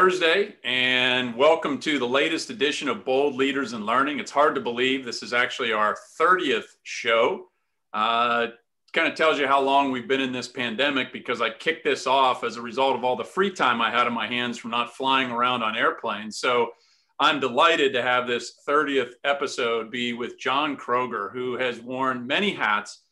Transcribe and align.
Thursday, 0.00 0.54
and 0.64 1.36
welcome 1.36 1.78
to 1.78 1.98
the 1.98 2.08
latest 2.08 2.48
edition 2.48 2.88
of 2.88 3.04
Bold 3.04 3.34
Leaders 3.34 3.74
in 3.74 3.84
Learning. 3.84 4.18
It's 4.18 4.30
hard 4.30 4.54
to 4.54 4.60
believe 4.62 5.04
this 5.04 5.22
is 5.22 5.34
actually 5.34 5.72
our 5.72 5.94
30th 6.18 6.64
show. 6.84 7.48
Uh, 7.92 8.46
kind 8.94 9.06
of 9.08 9.14
tells 9.14 9.38
you 9.38 9.46
how 9.46 9.60
long 9.60 9.92
we've 9.92 10.08
been 10.08 10.22
in 10.22 10.32
this 10.32 10.48
pandemic 10.48 11.12
because 11.12 11.42
I 11.42 11.50
kicked 11.50 11.84
this 11.84 12.06
off 12.06 12.44
as 12.44 12.56
a 12.56 12.62
result 12.62 12.96
of 12.96 13.04
all 13.04 13.14
the 13.14 13.24
free 13.24 13.50
time 13.50 13.82
I 13.82 13.90
had 13.90 14.06
in 14.06 14.14
my 14.14 14.26
hands 14.26 14.56
from 14.56 14.70
not 14.70 14.96
flying 14.96 15.30
around 15.30 15.62
on 15.62 15.76
airplanes. 15.76 16.38
So 16.38 16.70
I'm 17.18 17.38
delighted 17.38 17.92
to 17.92 18.00
have 18.00 18.26
this 18.26 18.54
30th 18.66 19.12
episode 19.24 19.90
be 19.90 20.14
with 20.14 20.38
John 20.38 20.78
Kroger, 20.78 21.30
who 21.30 21.58
has 21.58 21.78
worn 21.78 22.26
many 22.26 22.54
hats 22.54 23.02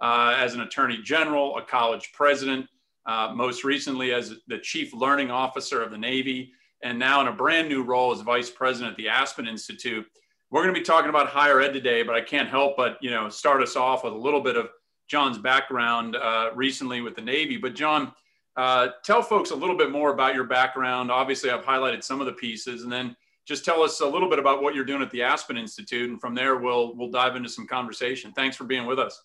uh, 0.00 0.34
as 0.38 0.54
an 0.54 0.62
attorney 0.62 1.00
general, 1.04 1.58
a 1.58 1.62
college 1.62 2.10
president, 2.14 2.68
uh, 3.08 3.32
most 3.34 3.64
recently 3.64 4.12
as 4.12 4.34
the 4.48 4.58
chief 4.58 4.92
learning 4.92 5.30
officer 5.30 5.82
of 5.82 5.90
the 5.90 5.98
Navy, 5.98 6.52
and 6.82 6.98
now 6.98 7.22
in 7.22 7.28
a 7.28 7.32
brand 7.32 7.68
new 7.68 7.82
role 7.82 8.12
as 8.12 8.20
vice 8.20 8.50
president 8.50 8.92
at 8.92 8.96
the 8.98 9.08
Aspen 9.08 9.48
Institute. 9.48 10.06
We're 10.50 10.62
going 10.62 10.74
to 10.74 10.80
be 10.80 10.84
talking 10.84 11.08
about 11.08 11.26
higher 11.26 11.60
ed 11.60 11.72
today, 11.72 12.02
but 12.02 12.14
I 12.14 12.20
can't 12.20 12.48
help 12.48 12.76
but 12.76 12.98
you 13.00 13.10
know 13.10 13.28
start 13.28 13.62
us 13.62 13.76
off 13.76 14.04
with 14.04 14.12
a 14.12 14.16
little 14.16 14.42
bit 14.42 14.56
of 14.56 14.68
John's 15.08 15.38
background 15.38 16.16
uh, 16.16 16.50
recently 16.54 17.00
with 17.00 17.16
the 17.16 17.22
Navy. 17.22 17.56
But 17.56 17.74
John, 17.74 18.12
uh, 18.56 18.88
tell 19.04 19.22
folks 19.22 19.52
a 19.52 19.56
little 19.56 19.76
bit 19.76 19.90
more 19.90 20.12
about 20.12 20.34
your 20.34 20.44
background. 20.44 21.10
Obviously, 21.10 21.50
I've 21.50 21.64
highlighted 21.64 22.04
some 22.04 22.20
of 22.20 22.26
the 22.26 22.34
pieces, 22.34 22.82
and 22.82 22.92
then 22.92 23.16
just 23.46 23.64
tell 23.64 23.82
us 23.82 24.00
a 24.00 24.06
little 24.06 24.28
bit 24.28 24.38
about 24.38 24.62
what 24.62 24.74
you're 24.74 24.84
doing 24.84 25.00
at 25.00 25.10
the 25.10 25.22
Aspen 25.22 25.56
Institute, 25.56 26.10
and 26.10 26.20
from 26.20 26.34
there 26.34 26.56
we'll 26.56 26.94
we'll 26.94 27.10
dive 27.10 27.36
into 27.36 27.48
some 27.48 27.66
conversation. 27.66 28.32
Thanks 28.32 28.54
for 28.54 28.64
being 28.64 28.84
with 28.84 28.98
us. 28.98 29.22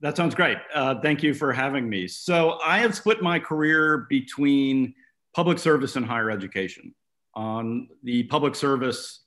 That 0.00 0.16
sounds 0.16 0.34
great. 0.34 0.56
Uh, 0.74 0.98
thank 1.00 1.22
you 1.22 1.34
for 1.34 1.52
having 1.52 1.88
me. 1.88 2.08
So 2.08 2.58
I 2.64 2.78
have 2.78 2.94
split 2.94 3.22
my 3.22 3.38
career 3.38 4.06
between 4.08 4.94
public 5.34 5.58
service 5.58 5.96
and 5.96 6.06
higher 6.06 6.30
education. 6.30 6.94
On 7.34 7.88
the 8.02 8.22
public 8.24 8.54
service 8.54 9.20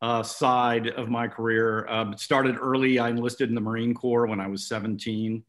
uh, 0.00 0.22
side 0.22 0.88
of 0.88 1.10
my 1.10 1.28
career, 1.28 1.86
uh, 1.88 2.16
started 2.16 2.56
early. 2.58 2.98
I 2.98 3.10
enlisted 3.10 3.50
in 3.50 3.54
the 3.54 3.60
Marine 3.60 3.94
Corps 3.94 4.26
when 4.26 4.40
I 4.40 4.46
was 4.46 4.66
17. 4.66 5.44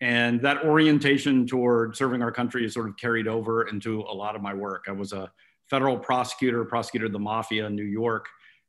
And 0.00 0.40
that 0.42 0.62
orientation 0.62 1.46
toward 1.46 1.96
serving 1.96 2.22
our 2.22 2.30
country 2.30 2.64
is 2.64 2.74
sort 2.74 2.88
of 2.88 2.96
carried 2.98 3.28
over 3.28 3.66
into 3.68 4.02
a 4.02 4.14
lot 4.14 4.36
of 4.36 4.42
my 4.42 4.54
work. 4.54 4.84
I 4.88 4.92
was 4.92 5.12
a 5.12 5.30
federal 5.70 5.98
prosecutor, 5.98 6.64
prosecuted 6.64 7.12
the 7.12 7.18
mafia 7.18 7.66
in 7.66 7.74
New 7.74 7.82
York, 7.82 8.26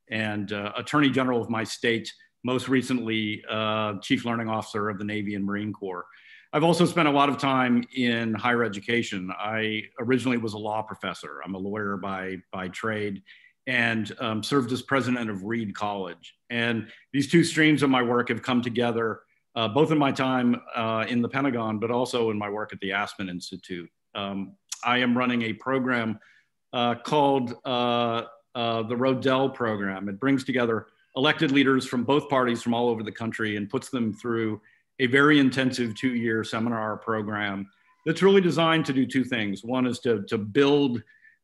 and 0.10 0.52
uh, 0.54 0.72
attorney 0.76 1.10
general 1.10 1.42
of 1.42 1.50
my 1.50 1.64
state 1.64 2.12
most 2.44 2.70
recently 2.70 3.44
uh, 3.50 3.96
chief 4.00 4.26
learning 4.26 4.50
officer 4.50 4.90
of 4.90 4.98
the 4.98 5.04
Navy 5.04 5.36
and 5.36 5.46
Marine 5.46 5.74
Corps. 5.74 6.06
I've 6.52 6.64
also 6.64 6.86
spent 6.86 7.08
a 7.08 7.12
lot 7.12 7.30
of 7.30 7.38
time 7.38 7.84
in 7.96 8.34
higher 8.34 8.64
education. 8.64 9.32
I 9.38 9.84
originally 10.00 10.38
was 10.38 10.54
a 10.54 10.58
law 10.58 10.82
professor. 10.82 11.42
I'm 11.46 11.54
a 11.54 11.60
lawyer 11.60 11.96
by, 11.98 12.38
by 12.52 12.70
trade 12.70 13.22
and 13.68 14.12
um, 14.20 14.42
served 14.42 14.72
as 14.72 14.82
president 14.82 15.30
of 15.30 15.44
Reed 15.44 15.76
College. 15.76 16.36
And 16.50 16.88
these 17.14 17.30
two 17.30 17.44
streams 17.44 17.84
of 17.84 17.92
my 17.92 18.02
work 18.02 18.30
have 18.30 18.42
come 18.42 18.64
together, 18.64 19.22
uh, 19.56 19.68
both 19.68 19.92
in 19.92 20.00
my 20.00 20.12
time 20.12 20.60
uh, 20.76 21.06
in 21.08 21.22
the 21.22 21.30
Pentagon, 21.30 21.78
but 21.78 21.92
also 21.92 22.32
in 22.32 22.38
my 22.38 22.50
work 22.50 22.74
at 22.74 22.80
the 22.80 22.94
Aspen 22.94 23.30
Institute. 23.30 23.90
Um, 24.16 24.56
I 24.84 24.98
am 25.00 25.16
running 25.16 25.44
a 25.44 25.54
program 25.54 26.20
uh, 26.74 26.96
called 26.96 27.54
uh, 27.64 28.24
uh, 28.56 28.82
the 28.84 28.98
Rodel 28.98 29.50
Program. 29.50 30.10
It 30.10 30.20
brings 30.20 30.44
together 30.44 30.88
elected 31.16 31.52
leaders 31.52 31.86
from 31.86 32.04
both 32.04 32.30
parties 32.30 32.62
from 32.62 32.74
all 32.74 32.90
over 32.90 33.04
the 33.04 33.12
country 33.12 33.56
and 33.56 33.70
puts 33.70 33.90
them 33.90 34.14
through 34.14 34.62
a 35.00 35.08
very 35.08 35.40
intensive 35.40 35.96
two 35.96 36.16
year 36.16 36.44
seminar 36.44 36.98
program 36.98 37.68
that's 38.06 38.22
really 38.22 38.42
designed 38.42 38.86
to 38.86 38.94
do 38.94 39.06
two 39.06 39.24
things. 39.24 39.64
One 39.64 39.86
is 39.86 40.00
to, 40.00 40.24
to 40.28 40.38
build 40.38 41.02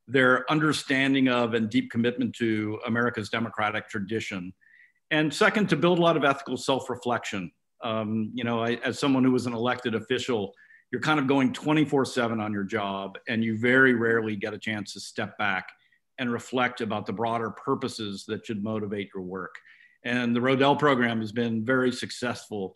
their 0.07 0.49
understanding 0.51 1.27
of 1.27 1.53
and 1.53 1.69
deep 1.69 1.89
commitment 1.89 2.35
to 2.35 2.79
America's 2.85 3.29
democratic 3.29 3.89
tradition. 3.89 4.53
And 5.11 5.33
second, 5.33 5.69
to 5.69 5.75
build 5.75 5.99
a 5.99 6.01
lot 6.01 6.17
of 6.17 6.23
ethical 6.23 6.57
self 6.57 6.89
reflection. 6.89 7.51
Um, 7.83 8.31
you 8.33 8.43
know, 8.43 8.63
I, 8.63 8.75
as 8.83 8.99
someone 8.99 9.23
who 9.23 9.31
was 9.31 9.45
an 9.45 9.53
elected 9.53 9.95
official, 9.95 10.53
you're 10.91 11.01
kind 11.01 11.19
of 11.19 11.27
going 11.27 11.53
24 11.53 12.05
7 12.05 12.39
on 12.39 12.53
your 12.53 12.63
job, 12.63 13.17
and 13.27 13.43
you 13.43 13.57
very 13.57 13.93
rarely 13.93 14.35
get 14.35 14.53
a 14.53 14.57
chance 14.57 14.93
to 14.93 14.99
step 14.99 15.37
back 15.37 15.69
and 16.17 16.31
reflect 16.31 16.81
about 16.81 17.05
the 17.05 17.13
broader 17.13 17.49
purposes 17.49 18.25
that 18.27 18.45
should 18.45 18.63
motivate 18.63 19.09
your 19.13 19.23
work. 19.23 19.55
And 20.03 20.35
the 20.35 20.41
Rodel 20.41 20.75
program 20.75 21.19
has 21.19 21.31
been 21.31 21.65
very 21.65 21.91
successful 21.91 22.73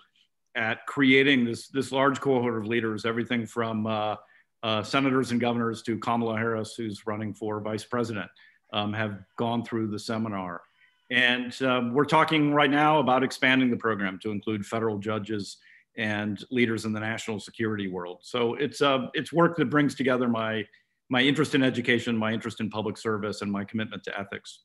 at 0.56 0.86
creating 0.88 1.46
this, 1.46 1.68
this 1.68 1.92
large 1.92 2.20
cohort 2.20 2.58
of 2.58 2.66
leaders, 2.66 3.06
everything 3.06 3.46
from 3.46 3.86
uh, 3.86 4.16
uh, 4.64 4.84
senators 4.84 5.32
and 5.32 5.40
governors 5.40 5.82
to 5.84 5.98
Kamala 6.00 6.38
Harris, 6.38 6.74
who's 6.76 7.06
running 7.06 7.34
for 7.34 7.62
vice 7.62 7.86
president, 7.86 8.30
um, 8.74 8.94
have 8.94 9.20
gone 9.38 9.64
through 9.64 9.88
the 9.88 10.00
seminar. 10.00 10.62
And 11.12 11.60
um, 11.62 11.94
we're 11.94 12.06
talking 12.06 12.54
right 12.54 12.70
now 12.70 13.00
about 13.00 13.24
expanding 13.24 13.70
the 13.70 13.78
program 13.78 14.20
to 14.24 14.32
include 14.32 14.66
federal 14.66 14.98
judges 14.98 15.58
and 15.98 16.44
leaders 16.52 16.86
in 16.86 16.94
the 16.94 17.00
national 17.00 17.40
security 17.40 17.88
world. 17.88 18.20
So 18.22 18.56
it's, 18.56 18.82
uh, 18.82 19.08
it's 19.14 19.34
work 19.34 19.56
that 19.58 19.70
brings 19.70 19.96
together 19.96 20.28
my 20.28 20.66
my 21.10 21.22
interest 21.22 21.56
in 21.56 21.64
education, 21.64 22.16
my 22.16 22.32
interest 22.32 22.62
in 22.62 22.70
public 22.70 22.98
service, 22.98 23.42
and 23.42 23.52
my 23.52 23.64
commitment 23.64 24.04
to 24.04 24.18
ethics. 24.18 24.60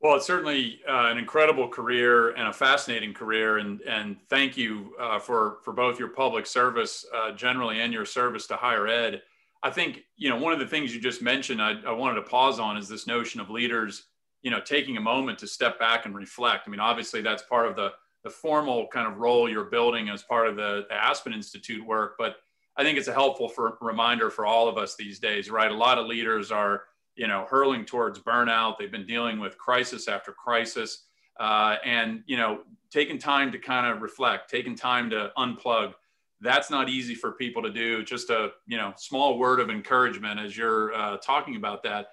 Well, 0.00 0.16
it's 0.16 0.26
certainly 0.26 0.80
uh, 0.88 1.10
an 1.10 1.18
incredible 1.18 1.68
career 1.68 2.30
and 2.30 2.48
a 2.48 2.52
fascinating 2.52 3.14
career, 3.14 3.58
and 3.58 3.80
and 3.82 4.16
thank 4.28 4.56
you 4.56 4.94
uh, 5.00 5.20
for 5.20 5.58
for 5.62 5.72
both 5.72 5.98
your 5.98 6.08
public 6.08 6.44
service 6.44 7.06
uh, 7.14 7.30
generally 7.32 7.80
and 7.80 7.92
your 7.92 8.04
service 8.04 8.48
to 8.48 8.56
higher 8.56 8.88
ed. 8.88 9.22
I 9.62 9.70
think 9.70 10.00
you 10.16 10.28
know 10.28 10.36
one 10.36 10.52
of 10.52 10.58
the 10.58 10.66
things 10.66 10.92
you 10.92 11.00
just 11.00 11.22
mentioned. 11.22 11.62
I, 11.62 11.80
I 11.86 11.92
wanted 11.92 12.16
to 12.16 12.22
pause 12.22 12.58
on 12.58 12.76
is 12.76 12.88
this 12.88 13.06
notion 13.06 13.40
of 13.40 13.48
leaders, 13.48 14.06
you 14.42 14.50
know, 14.50 14.60
taking 14.60 14.96
a 14.96 15.00
moment 15.00 15.38
to 15.38 15.46
step 15.46 15.78
back 15.78 16.04
and 16.04 16.16
reflect. 16.16 16.64
I 16.66 16.70
mean, 16.70 16.80
obviously 16.80 17.22
that's 17.22 17.44
part 17.44 17.68
of 17.68 17.76
the 17.76 17.92
the 18.24 18.30
formal 18.30 18.88
kind 18.88 19.06
of 19.06 19.18
role 19.18 19.48
you're 19.48 19.64
building 19.64 20.08
as 20.08 20.22
part 20.22 20.48
of 20.48 20.56
the, 20.56 20.86
the 20.88 20.94
Aspen 20.94 21.32
Institute 21.32 21.84
work, 21.84 22.14
but 22.18 22.36
I 22.76 22.82
think 22.82 22.98
it's 22.98 23.08
a 23.08 23.12
helpful 23.12 23.48
for, 23.48 23.76
reminder 23.80 24.30
for 24.30 24.46
all 24.46 24.68
of 24.68 24.78
us 24.78 24.96
these 24.96 25.18
days, 25.18 25.50
right? 25.50 25.70
A 25.70 25.74
lot 25.74 25.98
of 25.98 26.06
leaders 26.06 26.50
are, 26.50 26.84
you 27.16 27.26
know, 27.26 27.46
hurling 27.48 27.84
towards 27.84 28.18
burnout. 28.18 28.78
They've 28.78 28.90
been 28.90 29.06
dealing 29.06 29.38
with 29.38 29.58
crisis 29.58 30.08
after 30.08 30.32
crisis, 30.32 31.04
uh, 31.38 31.76
and 31.84 32.22
you 32.26 32.36
know, 32.36 32.60
taking 32.90 33.18
time 33.18 33.52
to 33.52 33.58
kind 33.58 33.86
of 33.86 34.02
reflect, 34.02 34.50
taking 34.50 34.74
time 34.74 35.10
to 35.10 35.30
unplug. 35.36 35.92
That's 36.40 36.70
not 36.70 36.88
easy 36.88 37.14
for 37.14 37.32
people 37.32 37.62
to 37.62 37.70
do. 37.70 38.02
Just 38.02 38.30
a 38.30 38.52
you 38.66 38.78
know 38.78 38.94
small 38.96 39.38
word 39.38 39.60
of 39.60 39.68
encouragement 39.68 40.40
as 40.40 40.56
you're 40.56 40.94
uh, 40.94 41.18
talking 41.18 41.56
about 41.56 41.82
that. 41.82 42.08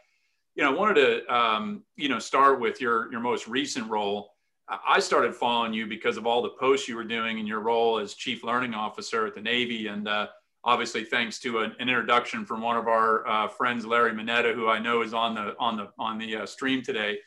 You 0.56 0.64
know, 0.64 0.74
I 0.74 0.76
wanted 0.76 0.96
to 0.96 1.34
um, 1.34 1.84
you 1.96 2.10
know 2.10 2.20
start 2.20 2.60
with 2.60 2.82
your 2.82 3.10
your 3.12 3.22
most 3.22 3.48
recent 3.48 3.90
role. 3.90 4.34
I 4.88 5.00
started 5.00 5.34
following 5.34 5.74
you 5.74 5.88
because 5.88 6.18
of 6.18 6.28
all 6.28 6.44
the 6.44 6.50
posts 6.50 6.88
you 6.88 6.96
were 6.96 7.04
doing 7.04 7.40
in 7.40 7.48
your 7.48 7.60
role 7.60 7.98
as 7.98 8.14
chief 8.14 8.44
learning 8.44 8.76
officer 8.76 9.26
at 9.26 9.34
the 9.34 9.42
Navy, 9.42 9.88
and 9.88 10.08
uh, 10.08 10.28
obviously 10.64 11.04
thanks 11.04 11.40
to 11.40 11.60
an, 11.60 11.76
an 11.80 11.90
introduction 11.90 12.46
from 12.46 12.62
one 12.62 12.78
of 12.78 12.88
our 12.88 13.28
uh, 13.28 13.48
friends, 13.48 13.86
Larry 13.86 14.12
Mineta, 14.12 14.54
who 14.54 14.70
I 14.70 14.80
know 14.80 15.02
is 15.02 15.14
on 15.14 15.36
the 15.36 15.56
on 15.60 15.78
the 15.78 15.90
on 15.98 16.18
the 16.18 16.38
uh, 16.38 16.46
stream 16.46 16.82
today. 16.82 17.18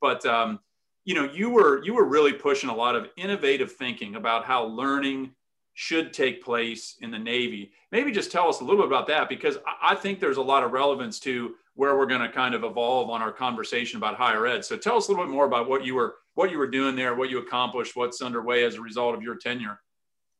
But 0.00 0.24
um, 0.26 0.60
you 1.04 1.14
know, 1.14 1.24
you 1.24 1.50
were 1.50 1.84
you 1.84 1.94
were 1.94 2.04
really 2.04 2.32
pushing 2.32 2.70
a 2.70 2.74
lot 2.74 2.96
of 2.96 3.08
innovative 3.16 3.72
thinking 3.72 4.16
about 4.16 4.44
how 4.44 4.64
learning 4.64 5.32
should 5.74 6.12
take 6.12 6.44
place 6.44 6.96
in 7.00 7.10
the 7.10 7.18
Navy. 7.18 7.72
Maybe 7.92 8.10
just 8.12 8.30
tell 8.30 8.48
us 8.48 8.60
a 8.60 8.64
little 8.64 8.82
bit 8.82 8.86
about 8.86 9.06
that 9.06 9.28
because 9.28 9.56
I 9.82 9.94
think 9.94 10.20
there's 10.20 10.36
a 10.36 10.42
lot 10.42 10.62
of 10.62 10.72
relevance 10.72 11.18
to 11.20 11.54
where 11.74 11.96
we're 11.96 12.06
going 12.06 12.20
to 12.20 12.28
kind 12.28 12.54
of 12.54 12.64
evolve 12.64 13.08
on 13.08 13.22
our 13.22 13.32
conversation 13.32 13.96
about 13.96 14.16
higher 14.16 14.46
ed. 14.46 14.64
So 14.64 14.76
tell 14.76 14.96
us 14.96 15.08
a 15.08 15.10
little 15.10 15.24
bit 15.24 15.32
more 15.32 15.46
about 15.46 15.68
what 15.68 15.84
you 15.84 15.94
were 15.94 16.16
what 16.34 16.50
you 16.50 16.58
were 16.58 16.68
doing 16.68 16.96
there, 16.96 17.14
what 17.14 17.30
you 17.30 17.38
accomplished, 17.38 17.96
what's 17.96 18.22
underway 18.22 18.64
as 18.64 18.74
a 18.76 18.80
result 18.80 19.14
of 19.14 19.22
your 19.22 19.36
tenure. 19.36 19.80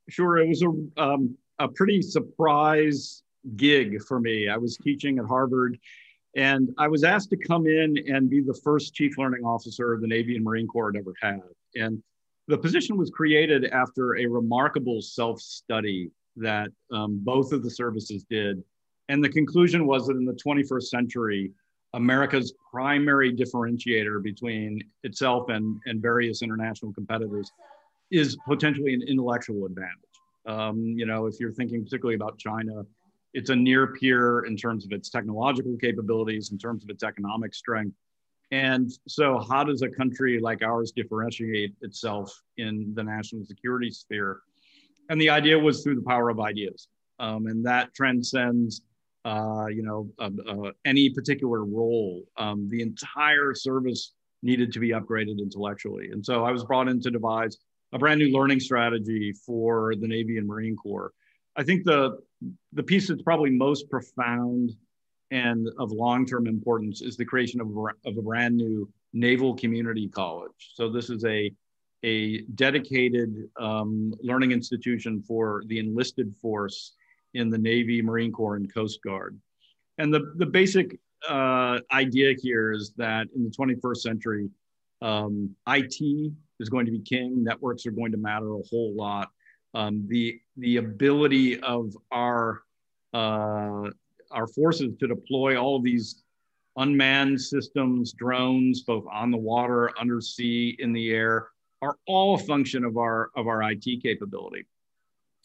Sure, 0.09 0.39
it 0.39 0.49
was 0.49 0.63
a 0.63 1.03
um, 1.03 1.37
a 1.61 1.69
pretty 1.69 2.03
surprise 2.03 3.23
gig 3.57 4.03
for 4.03 4.19
me. 4.19 4.49
I 4.49 4.57
was 4.57 4.77
teaching 4.79 5.19
at 5.19 5.27
Harvard 5.27 5.79
and 6.37 6.71
I 6.79 6.89
was 6.89 7.05
asked 7.05 7.31
to 7.31 7.37
come 7.37 7.67
in 7.67 7.97
and 8.09 8.31
be 8.31 8.41
the 8.41 8.59
first 8.65 8.95
chief 8.95 9.19
learning 9.19 9.45
officer 9.45 9.99
the 10.01 10.07
Navy 10.07 10.37
and 10.37 10.45
Marine 10.45 10.67
Corps 10.67 10.93
had 10.93 11.01
ever 11.01 11.13
had. 11.21 11.43
And 11.75 12.03
the 12.49 12.59
position 12.59 12.97
was 12.97 13.11
created 13.11 13.67
after 13.67 14.17
a 14.17 14.27
remarkable 14.27 15.03
self 15.03 15.41
study 15.41 16.11
that 16.37 16.69
um, 16.93 17.21
both 17.23 17.53
of 17.53 17.63
the 17.63 17.71
services 17.71 18.25
did. 18.29 18.63
And 19.09 19.23
the 19.23 19.29
conclusion 19.29 19.87
was 19.87 20.07
that 20.07 20.17
in 20.17 20.25
the 20.25 20.35
21st 20.45 20.85
century, 20.85 21.53
America's 21.95 22.55
primary 22.73 23.35
differentiator 23.35 24.23
between 24.23 24.81
itself 25.03 25.49
and, 25.49 25.81
and 25.87 26.01
various 26.01 26.43
international 26.43 26.93
competitors 26.93 27.51
is 28.13 28.37
potentially 28.49 28.95
an 28.95 29.03
intellectual 29.03 29.67
advantage. 29.67 30.10
Um, 30.47 30.81
you 30.83 31.07
know, 31.07 31.27
if 31.27 31.39
you're 31.39 31.53
thinking 31.53 31.85
particularly 31.85 32.17
about 32.17 32.39
China, 32.39 32.85
it's 33.33 33.51
a 33.51 33.57
near 33.57 33.89
peer 33.89 34.41
in 34.41 34.57
terms 34.57 34.85
of 34.85 34.93
its 34.93 35.11
technological 35.11 35.77
capabilities, 35.77 36.51
in 36.51 36.59
terms 36.59 36.83
of 36.83 36.91
its 36.91 37.03
economic 37.05 37.55
strength. 37.55 37.97
And 38.51 38.91
so, 39.07 39.39
how 39.49 39.63
does 39.63 39.83
a 39.83 39.89
country 39.89 40.41
like 40.41 40.63
ours 40.63 40.93
differentiate 40.95 41.75
itself 41.83 42.43
in 42.57 42.93
the 42.95 43.05
national 43.05 43.45
security 43.45 43.91
sphere? 43.91 44.41
And 45.09 45.21
the 45.21 45.31
idea 45.31 45.59
was 45.59 45.83
through 45.83 45.97
the 45.97 46.03
power 46.03 46.31
of 46.31 46.41
ideas. 46.41 46.89
Um, 47.21 47.47
and 47.47 47.65
that 47.67 47.95
transcends 47.95 48.83
uh, 49.25 49.67
you 49.67 49.83
know, 49.83 50.09
uh, 50.19 50.31
uh, 50.49 50.71
any 50.85 51.11
particular 51.11 51.65
role. 51.65 52.25
Um, 52.37 52.69
the 52.69 52.81
entire 52.81 53.55
service 53.55 54.15
needed 54.43 54.73
to 54.73 54.81
be 54.81 54.91
upgraded 54.91 55.39
intellectually. 55.39 56.11
And 56.11 56.25
so 56.25 56.45
I 56.45 56.51
was 56.51 56.65
brought 56.65 56.89
in 56.89 57.01
to 57.03 57.11
devise 57.11 57.59
a 57.93 57.99
brand 57.99 58.21
new 58.21 58.33
learning 58.33 58.61
strategy 58.61 59.33
for 59.33 59.95
the 59.97 60.07
Navy 60.07 60.39
and 60.39 60.47
Marine 60.47 60.77
Corps. 60.77 61.13
I 61.57 61.63
think 61.63 61.85
the, 61.85 62.19
the 62.73 62.83
piece 62.83 63.09
that's 63.09 63.23
probably 63.23 63.51
most 63.51 63.91
profound 63.91 64.75
and 65.31 65.69
of 65.79 65.93
long-term 65.93 66.47
importance 66.47 67.03
is 67.03 67.17
the 67.17 67.25
creation 67.25 67.61
of, 67.61 67.69
of 68.05 68.17
a 68.19 68.23
brand 68.23 68.57
new 68.57 68.89
Naval 69.13 69.55
Community 69.55 70.09
College. 70.09 70.73
So 70.75 70.89
this 70.89 71.11
is 71.11 71.25
a, 71.25 71.53
a 72.03 72.39
dedicated 72.55 73.49
um, 73.59 74.15
learning 74.23 74.53
institution 74.53 75.23
for 75.23 75.63
the 75.67 75.79
enlisted 75.79 76.35
force 76.37 76.93
in 77.35 77.51
the 77.51 77.59
Navy, 77.59 78.03
Marine 78.03 78.33
Corps, 78.33 78.57
and 78.57 78.73
Coast 78.73 79.01
Guard. 79.03 79.39
And 79.99 80.13
the, 80.13 80.33
the 80.37 80.47
basic 80.47 80.99
uh, 81.29 81.81
idea 81.93 82.35
here 82.41 82.73
is 82.73 82.93
that 82.97 83.29
in 83.35 83.45
the 83.45 83.51
21st 83.51 83.99
century, 83.99 84.49
um, 85.03 85.55
IT 85.69 86.33
is 86.61 86.69
going 86.69 86.87
to 86.87 86.93
be 86.93 87.01
king. 87.01 87.43
Networks 87.43 87.87
are 87.87 87.91
going 87.91 88.13
to 88.13 88.19
matter 88.19 88.53
a 88.55 88.63
whole 88.71 88.95
lot. 88.95 89.29
Um, 89.75 90.05
the 90.09 90.41
the 90.57 90.79
ability 90.79 91.61
of 91.61 91.95
our 92.13 92.63
uh, 93.15 93.91
our 94.31 94.47
forces 94.55 94.95
to 95.01 95.09
deploy 95.09 95.61
all 95.61 95.77
of 95.77 95.83
these 95.83 96.23
unmanned 96.77 97.41
systems, 97.41 98.13
drones, 98.13 98.83
both 98.83 99.05
on 99.13 99.31
the 99.31 99.37
water, 99.37 99.91
undersea, 99.99 100.77
in 100.79 100.93
the 100.93 101.11
air, 101.11 101.49
are 101.83 101.97
all 102.07 102.35
a 102.35 102.39
function 102.39 102.85
of 102.85 102.97
our 102.97 103.31
of 103.37 103.47
our 103.47 103.63
IT 103.71 104.03
capability. 104.03 104.67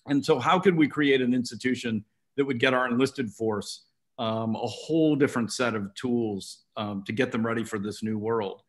And 0.07 0.23
so, 0.23 0.39
how 0.39 0.59
could 0.59 0.75
we 0.75 0.87
create 0.87 1.21
an 1.21 1.33
institution 1.33 2.03
that 2.37 2.45
would 2.45 2.59
get 2.59 2.73
our 2.73 2.87
enlisted 2.87 3.31
force 3.31 3.85
um, 4.19 4.55
a 4.55 4.67
whole 4.67 5.15
different 5.15 5.51
set 5.51 5.75
of 5.75 5.93
tools 5.95 6.63
um, 6.77 7.03
to 7.05 7.13
get 7.13 7.31
them 7.31 7.45
ready 7.45 7.63
for 7.63 7.79
this 7.79 8.03
new 8.03 8.17
world? 8.17 8.61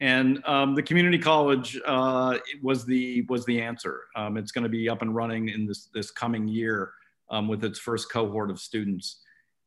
And 0.00 0.44
um, 0.46 0.74
the 0.74 0.82
community 0.82 1.18
college 1.18 1.78
uh, 1.84 2.38
was 2.62 2.84
the 2.84 3.22
was 3.22 3.44
the 3.46 3.60
answer. 3.60 4.02
Um, 4.14 4.36
it's 4.36 4.52
going 4.52 4.62
to 4.62 4.68
be 4.68 4.88
up 4.88 5.02
and 5.02 5.14
running 5.14 5.48
in 5.48 5.66
this 5.66 5.88
this 5.92 6.10
coming 6.10 6.46
year 6.46 6.92
um, 7.30 7.48
with 7.48 7.64
its 7.64 7.78
first 7.78 8.10
cohort 8.12 8.50
of 8.50 8.60
students, 8.60 9.20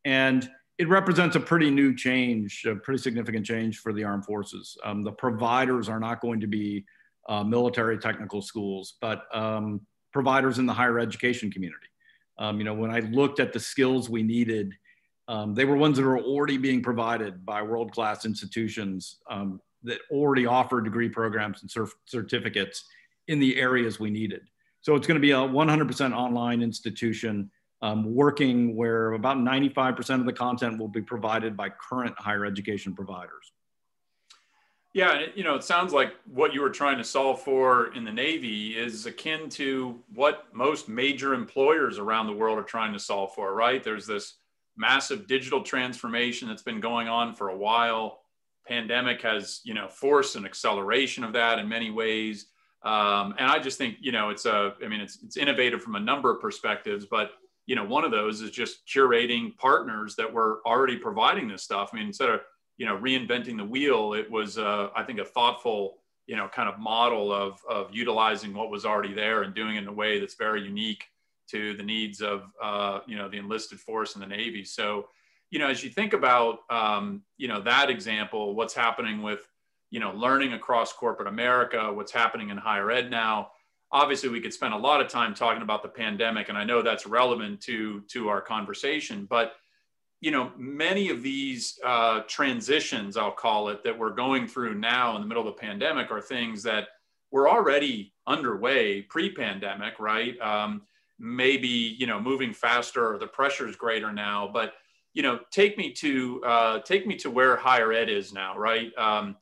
and 0.06 0.50
it 0.78 0.88
represents 0.88 1.36
a 1.36 1.40
pretty 1.40 1.70
new 1.70 1.94
change, 1.94 2.66
a 2.66 2.76
pretty 2.76 3.02
significant 3.02 3.46
change 3.46 3.80
for 3.80 3.92
the 3.92 4.04
armed 4.04 4.26
forces. 4.26 4.78
Um, 4.86 5.04
the 5.04 5.12
providers 5.12 5.90
are 5.90 6.00
not 6.00 6.22
going 6.22 6.40
to 6.40 6.48
be 6.48 6.86
uh, 7.28 7.44
military 7.44 7.98
technical 7.98 8.42
schools, 8.42 8.96
but 9.02 9.26
providers 10.12 10.60
in 10.60 10.66
the 10.66 10.74
higher 10.74 11.00
education 11.00 11.52
community. 11.52 11.88
Um, 12.38 12.58
you 12.58 12.64
know, 12.64 12.74
when 12.74 12.92
I 12.92 13.00
looked 13.00 13.40
at 13.40 13.54
the 13.54 13.60
skills 13.60 14.10
we 14.10 14.24
needed, 14.24 14.74
um, 15.28 15.54
they 15.54 15.66
were 15.66 15.76
ones 15.76 15.98
that 15.98 16.04
were 16.04 16.20
already 16.20 16.58
being 16.58 16.82
provided 16.82 17.46
by 17.46 17.62
world-class 17.62 18.26
institutions 18.26 19.20
um, 19.30 19.62
that 19.84 20.00
already 20.12 20.46
offer 20.46 20.82
degree 20.82 21.10
programs 21.10 21.62
and 21.62 21.70
cert- 21.70 21.94
certificates 22.06 22.86
in 23.28 23.40
the 23.40 23.58
areas 23.60 24.00
we 24.00 24.10
needed. 24.10 24.42
So 24.82 24.96
it's 24.96 25.08
going 25.08 25.16
to 25.16 25.22
be 25.22 25.32
a 25.32 25.38
100% 25.38 26.16
online 26.16 26.62
institution 26.62 27.52
um, 27.82 28.14
working 28.14 28.76
where 28.76 29.14
about 29.14 29.38
95% 29.38 30.20
of 30.20 30.26
the 30.26 30.34
content 30.34 30.80
will 30.80 30.88
be 30.88 31.02
provided 31.02 31.58
by 31.58 31.70
current 31.70 32.16
higher 32.18 32.46
education 32.46 32.96
providers. 32.96 33.52
Yeah, 34.94 35.28
you 35.36 35.46
know, 35.46 35.56
it 35.56 35.64
sounds 35.64 35.94
like 35.94 36.14
what 36.26 36.54
you 36.54 36.62
were 36.62 36.70
trying 36.70 36.98
to 36.98 37.04
solve 37.04 37.42
for 37.42 37.94
in 37.96 38.04
the 38.04 38.12
Navy 38.12 38.72
is 38.78 39.06
akin 39.06 39.48
to 39.52 39.98
what 40.14 40.48
most 40.54 40.90
major 40.90 41.34
employers 41.34 41.98
around 41.98 42.28
the 42.28 42.34
world 42.34 42.60
are 42.60 42.64
trying 42.64 42.92
to 42.92 43.00
solve 43.00 43.34
for, 43.34 43.54
right? 43.56 43.82
There's 43.82 44.06
this 44.06 44.36
massive 44.76 45.28
digital 45.28 45.64
transformation 45.64 46.50
that's 46.50 46.62
been 46.62 46.82
going 46.82 47.08
on 47.08 47.36
for 47.36 47.50
a 47.50 47.56
while. 47.56 48.20
Pandemic 48.68 49.22
has, 49.22 49.62
you 49.64 49.74
know, 49.74 49.88
forced 49.88 50.36
an 50.36 50.46
acceleration 50.46 51.24
of 51.24 51.34
that 51.34 51.60
in 51.60 51.68
many 51.68 51.92
ways. 51.92 52.48
Um, 52.84 53.36
and 53.38 53.50
I 53.50 53.60
just 53.60 53.78
think, 53.78 53.98
you 54.00 54.12
know, 54.12 54.30
it's 54.30 54.46
a, 54.46 54.74
I 54.84 54.88
mean, 54.88 55.02
it's, 55.02 55.20
it's 55.24 55.38
innovative 55.38 55.82
from 55.82 55.96
a 55.96 56.00
number 56.00 56.34
of 56.34 56.42
perspectives, 56.42 57.06
but, 57.06 57.32
you 57.68 57.76
know, 57.76 57.86
one 57.86 58.04
of 58.04 58.12
those 58.12 58.42
is 58.42 58.52
just 58.52 58.88
curating 58.88 59.56
partners 59.58 60.16
that 60.16 60.32
were 60.32 60.62
already 60.66 60.98
providing 60.98 61.48
this 61.48 61.64
stuff. 61.64 61.92
I 61.94 61.98
mean, 61.98 62.08
instead 62.08 62.30
of, 62.30 62.42
you 62.82 62.88
know 62.88 62.98
reinventing 62.98 63.58
the 63.58 63.64
wheel 63.64 64.14
it 64.14 64.30
was 64.30 64.58
uh, 64.58 64.90
i 64.96 65.04
think 65.04 65.20
a 65.20 65.24
thoughtful 65.24 66.00
you 66.26 66.36
know 66.36 66.48
kind 66.48 66.68
of 66.68 66.80
model 66.80 67.32
of 67.32 67.60
of 67.70 67.90
utilizing 67.94 68.56
what 68.56 68.72
was 68.72 68.86
already 68.86 69.14
there 69.14 69.44
and 69.44 69.54
doing 69.54 69.76
it 69.76 69.84
in 69.84 69.88
a 69.88 69.94
way 69.94 70.20
that's 70.20 70.34
very 70.34 70.64
unique 70.64 71.04
to 71.48 71.76
the 71.76 71.84
needs 71.84 72.22
of 72.22 72.52
uh, 72.60 73.02
you 73.06 73.16
know 73.16 73.30
the 73.30 73.38
enlisted 73.38 73.80
force 73.80 74.16
and 74.16 74.24
the 74.24 74.28
navy 74.28 74.64
so 74.64 75.06
you 75.52 75.60
know 75.60 75.68
as 75.68 75.84
you 75.84 75.90
think 75.90 76.14
about 76.14 76.60
um, 76.70 77.22
you 77.38 77.48
know 77.48 77.62
that 77.62 77.90
example 77.90 78.56
what's 78.56 78.74
happening 78.74 79.22
with 79.22 79.48
you 79.92 80.00
know 80.00 80.12
learning 80.14 80.54
across 80.54 80.92
corporate 80.92 81.28
america 81.28 81.92
what's 81.94 82.12
happening 82.12 82.50
in 82.50 82.58
higher 82.58 82.90
ed 82.90 83.12
now 83.12 83.52
obviously 83.92 84.30
we 84.30 84.42
could 84.42 84.54
spend 84.54 84.74
a 84.74 84.78
lot 84.78 85.02
of 85.02 85.08
time 85.08 85.34
talking 85.34 85.62
about 85.62 85.84
the 85.84 85.90
pandemic 85.90 86.50
and 86.50 86.58
i 86.58 86.64
know 86.64 86.82
that's 86.82 87.06
relevant 87.06 87.62
to 87.62 88.02
to 88.08 88.28
our 88.30 88.42
conversation 88.42 89.26
but 89.30 89.54
you 90.22 90.30
know, 90.30 90.52
many 90.56 91.10
of 91.10 91.24
these 91.24 91.80
uh, 91.84 92.22
transitions, 92.28 93.18
I'll 93.18 93.32
call 93.32 93.70
it, 93.70 93.84
that 93.84 93.98
we're 93.98 94.14
going 94.14 94.48
through 94.48 94.76
now 94.76 95.16
in 95.16 95.22
the 95.22 95.28
middle 95.28 95.48
of 95.48 95.56
the 95.56 95.60
pandemic 95.60 96.12
are 96.12 96.22
things 96.22 96.62
that 96.64 96.90
were 97.32 97.50
already 97.50 98.14
underway 98.28 99.02
pre-pandemic, 99.02 100.00
right? 100.00 100.40
Um, 100.40 100.84
maybe 101.18 101.68
you 101.68 102.08
know 102.08 102.20
moving 102.20 102.54
faster 102.54 103.14
or 103.14 103.18
the 103.18 103.28
pressure 103.28 103.68
is 103.68 103.76
greater 103.76 104.14
now, 104.14 104.50
but 104.52 104.74
you 105.14 105.24
know, 105.24 105.40
take 105.52 105.78
me 105.78 105.92
to 105.94 106.44
uh, 106.46 106.80
take 106.80 107.06
me 107.06 107.16
to 107.18 107.30
where 107.30 107.56
higher 107.56 107.92
ed 107.92 108.10
is 108.10 108.32
now, 108.34 108.58
right? 108.58 108.92
Um, 108.98 109.36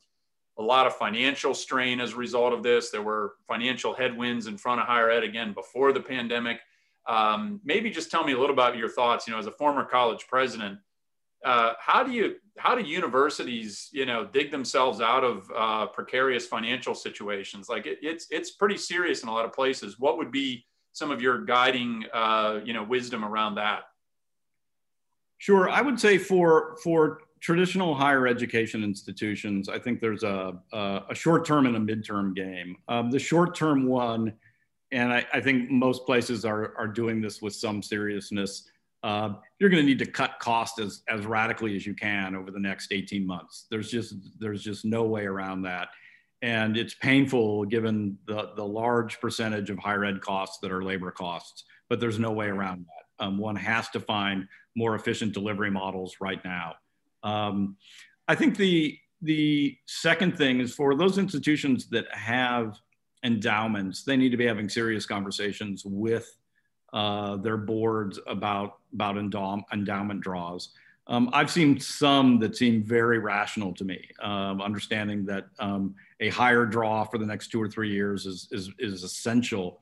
a 0.58 0.62
lot 0.62 0.86
of 0.86 0.94
financial 0.96 1.54
strain 1.54 2.00
as 2.00 2.12
a 2.12 2.16
result 2.16 2.52
of 2.52 2.62
this. 2.62 2.90
There 2.90 3.02
were 3.02 3.34
financial 3.48 3.94
headwinds 3.94 4.46
in 4.46 4.58
front 4.58 4.80
of 4.80 4.86
higher 4.86 5.10
ed 5.10 5.22
again 5.22 5.52
before 5.54 5.92
the 5.92 6.00
pandemic. 6.00 6.60
Um, 7.08 7.60
maybe 7.64 7.90
just 7.90 8.10
tell 8.10 8.24
me 8.24 8.32
a 8.32 8.38
little 8.38 8.54
about 8.54 8.76
your 8.76 8.88
thoughts. 8.88 9.26
You 9.26 9.32
know, 9.32 9.38
as 9.38 9.46
a 9.46 9.52
former 9.52 9.84
college 9.84 10.26
president, 10.28 10.78
uh, 11.44 11.72
how 11.78 12.02
do 12.02 12.12
you 12.12 12.36
how 12.58 12.74
do 12.74 12.82
universities 12.82 13.88
you 13.92 14.04
know 14.04 14.26
dig 14.26 14.50
themselves 14.50 15.00
out 15.00 15.24
of 15.24 15.50
uh, 15.56 15.86
precarious 15.86 16.46
financial 16.46 16.94
situations? 16.94 17.68
Like 17.68 17.86
it, 17.86 17.98
it's 18.02 18.26
it's 18.30 18.50
pretty 18.50 18.76
serious 18.76 19.22
in 19.22 19.28
a 19.28 19.32
lot 19.32 19.44
of 19.44 19.52
places. 19.52 19.98
What 19.98 20.18
would 20.18 20.30
be 20.30 20.66
some 20.92 21.10
of 21.10 21.22
your 21.22 21.44
guiding 21.44 22.04
uh, 22.12 22.60
you 22.64 22.74
know 22.74 22.82
wisdom 22.82 23.24
around 23.24 23.54
that? 23.54 23.84
Sure, 25.40 25.68
I 25.68 25.80
would 25.80 25.98
say 25.98 26.16
for 26.16 26.76
for 26.84 27.22
traditional 27.40 27.94
higher 27.94 28.26
education 28.26 28.84
institutions, 28.84 29.68
I 29.68 29.78
think 29.78 30.00
there's 30.00 30.22
a, 30.22 30.58
a, 30.72 31.00
a 31.10 31.14
short 31.14 31.46
term 31.46 31.66
and 31.66 31.76
a 31.76 31.80
midterm 31.80 32.36
game. 32.36 32.76
Um, 32.88 33.10
the 33.10 33.18
short 33.18 33.54
term 33.54 33.86
one 33.86 34.34
and 34.92 35.12
I, 35.12 35.26
I, 35.32 35.40
think 35.40 35.70
most 35.70 36.04
places 36.04 36.44
are, 36.44 36.74
are 36.76 36.88
doing 36.88 37.20
this 37.20 37.40
with 37.40 37.54
some 37.54 37.82
seriousness. 37.82 38.68
Uh, 39.02 39.34
you're 39.58 39.70
going 39.70 39.82
to 39.82 39.86
need 39.86 39.98
to 40.00 40.06
cut 40.06 40.38
costs 40.40 40.78
as, 40.78 41.02
as 41.08 41.24
radically 41.24 41.76
as 41.76 41.86
you 41.86 41.94
can 41.94 42.34
over 42.34 42.50
the 42.50 42.58
next 42.58 42.92
18 42.92 43.26
months. 43.26 43.66
There's 43.70 43.90
just 43.90 44.14
there's 44.38 44.62
just 44.62 44.84
no 44.84 45.04
way 45.04 45.24
around 45.24 45.62
that, 45.62 45.88
and 46.42 46.76
it's 46.76 46.94
painful 46.94 47.64
given 47.64 48.18
the 48.26 48.50
the 48.56 48.66
large 48.66 49.20
percentage 49.20 49.70
of 49.70 49.78
higher 49.78 50.04
ed 50.04 50.20
costs 50.20 50.58
that 50.58 50.70
are 50.70 50.82
labor 50.82 51.10
costs. 51.10 51.64
But 51.88 51.98
there's 51.98 52.18
no 52.18 52.32
way 52.32 52.46
around 52.46 52.80
that. 52.80 52.99
Um, 53.20 53.38
one 53.38 53.56
has 53.56 53.88
to 53.90 54.00
find 54.00 54.48
more 54.74 54.94
efficient 54.94 55.32
delivery 55.32 55.70
models 55.70 56.16
right 56.20 56.42
now. 56.44 56.74
Um, 57.22 57.76
I 58.26 58.34
think 58.34 58.56
the 58.56 58.98
the 59.22 59.76
second 59.86 60.38
thing 60.38 60.60
is 60.60 60.74
for 60.74 60.94
those 60.94 61.18
institutions 61.18 61.88
that 61.90 62.06
have 62.14 62.78
endowments, 63.22 64.02
they 64.02 64.16
need 64.16 64.30
to 64.30 64.38
be 64.38 64.46
having 64.46 64.68
serious 64.68 65.04
conversations 65.04 65.82
with 65.84 66.38
uh, 66.92 67.36
their 67.36 67.58
boards 67.58 68.18
about 68.26 68.78
about 68.92 69.16
endow- 69.16 69.62
endowment 69.72 70.20
draws. 70.20 70.70
Um, 71.06 71.28
I've 71.32 71.50
seen 71.50 71.80
some 71.80 72.38
that 72.38 72.56
seem 72.56 72.84
very 72.84 73.18
rational 73.18 73.74
to 73.74 73.84
me, 73.84 74.08
um, 74.22 74.62
understanding 74.62 75.24
that 75.26 75.46
um, 75.58 75.94
a 76.20 76.28
higher 76.28 76.64
draw 76.64 77.04
for 77.04 77.18
the 77.18 77.26
next 77.26 77.48
two 77.48 77.60
or 77.60 77.68
three 77.68 77.90
years 77.90 78.26
is, 78.26 78.48
is, 78.52 78.70
is 78.78 79.02
essential 79.02 79.80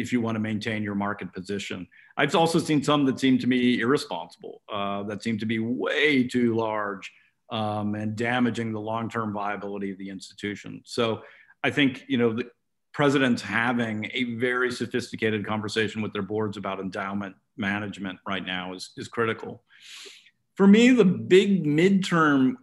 if 0.00 0.12
you 0.12 0.20
want 0.20 0.36
to 0.36 0.40
maintain 0.40 0.82
your 0.82 0.94
market 0.94 1.32
position. 1.32 1.86
I've 2.16 2.34
also 2.34 2.58
seen 2.58 2.82
some 2.82 3.04
that 3.06 3.20
seem 3.20 3.38
to 3.38 3.46
me 3.46 3.80
irresponsible, 3.80 4.62
uh, 4.72 5.02
that 5.04 5.22
seem 5.22 5.38
to 5.38 5.46
be 5.46 5.58
way 5.58 6.26
too 6.26 6.54
large 6.54 7.10
um, 7.50 7.94
and 7.94 8.16
damaging 8.16 8.72
the 8.72 8.80
long-term 8.80 9.32
viability 9.32 9.90
of 9.90 9.98
the 9.98 10.08
institution. 10.08 10.82
So 10.84 11.22
I 11.62 11.70
think 11.70 12.04
you 12.08 12.18
know 12.18 12.32
the, 12.32 12.50
presidents 12.92 13.40
having 13.40 14.10
a 14.12 14.24
very 14.34 14.70
sophisticated 14.70 15.46
conversation 15.46 16.02
with 16.02 16.12
their 16.12 16.22
boards 16.22 16.56
about 16.56 16.80
endowment 16.80 17.34
management 17.56 18.18
right 18.26 18.44
now 18.44 18.74
is, 18.74 18.90
is 18.96 19.08
critical. 19.08 19.62
For 20.54 20.66
me, 20.66 20.90
the 20.90 21.04
big 21.04 21.64
midterm 21.64 22.54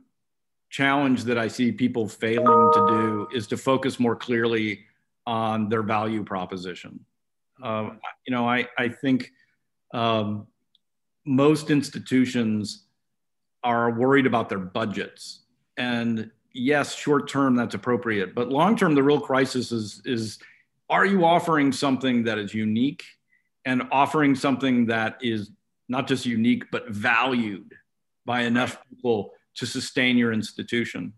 challenge 0.70 1.24
that 1.24 1.38
I 1.38 1.48
see 1.48 1.72
people 1.72 2.08
failing 2.08 2.72
to 2.74 2.88
do 2.90 3.28
is 3.34 3.48
to 3.48 3.58
focus 3.58 4.00
more 4.00 4.16
clearly 4.16 4.82
on 5.26 5.70
their 5.70 5.84
value 5.84 6.24
proposition. 6.24 7.00
Uh, 7.62 7.90
you 8.26 8.32
know, 8.32 8.48
I, 8.48 8.68
I 8.78 8.90
think 8.90 9.32
um, 9.94 10.48
most 11.26 11.70
institutions 11.70 12.86
are 13.64 13.92
worried 13.92 14.26
about 14.26 14.50
their 14.50 14.60
budgets. 14.60 15.42
And 15.78 16.32
yes, 16.54 16.96
short 16.96 17.30
term, 17.30 17.56
that's 17.56 17.76
appropriate. 17.76 18.34
But 18.34 18.50
long 18.50 18.76
term, 18.76 18.96
the 18.96 19.04
real 19.04 19.20
crisis 19.20 19.72
is, 19.72 20.02
is 20.06 20.40
are 20.90 21.06
you 21.06 21.26
offering 21.26 21.72
something 21.72 22.24
that 22.24 22.38
is 22.38 22.54
unique 22.54 23.04
and 23.66 23.84
offering 23.92 24.36
something 24.36 24.86
that 24.88 25.18
is 25.22 25.52
not 25.90 26.08
just 26.08 26.26
unique, 26.26 26.64
but 26.72 26.90
valued 26.90 27.74
by 28.26 28.42
enough 28.42 28.78
people 28.90 29.34
to 29.56 29.66
sustain 29.66 30.18
your 30.18 30.32
institution? 30.32 31.14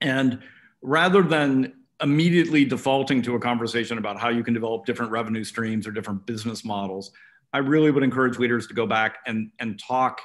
And 0.00 0.40
rather 0.82 1.22
than 1.22 1.79
immediately 2.02 2.64
defaulting 2.64 3.22
to 3.22 3.34
a 3.34 3.40
conversation 3.40 3.98
about 3.98 4.18
how 4.18 4.28
you 4.28 4.42
can 4.42 4.54
develop 4.54 4.86
different 4.86 5.12
revenue 5.12 5.44
streams 5.44 5.86
or 5.86 5.90
different 5.90 6.24
business 6.26 6.64
models, 6.64 7.12
I 7.52 7.58
really 7.58 7.90
would 7.90 8.02
encourage 8.02 8.38
leaders 8.38 8.66
to 8.68 8.74
go 8.74 8.86
back 8.86 9.18
and, 9.26 9.50
and 9.58 9.78
talk 9.78 10.20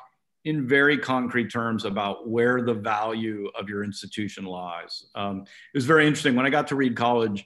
in 0.46 0.68
very 0.68 0.98
concrete 0.98 1.52
terms 1.52 1.86
about 1.86 2.30
where 2.30 2.62
the 2.62 2.74
value 2.74 3.50
of 3.60 3.68
your 3.68 3.84
institution 3.84 4.46
lies. 4.46 5.06
Um, 5.16 5.42
it 5.42 5.78
was 5.78 5.86
very 5.86 6.06
interesting 6.06 6.36
when 6.36 6.46
I 6.46 6.52
got 6.52 6.68
to 6.68 6.76
Reed 6.76 6.96
College, 6.96 7.46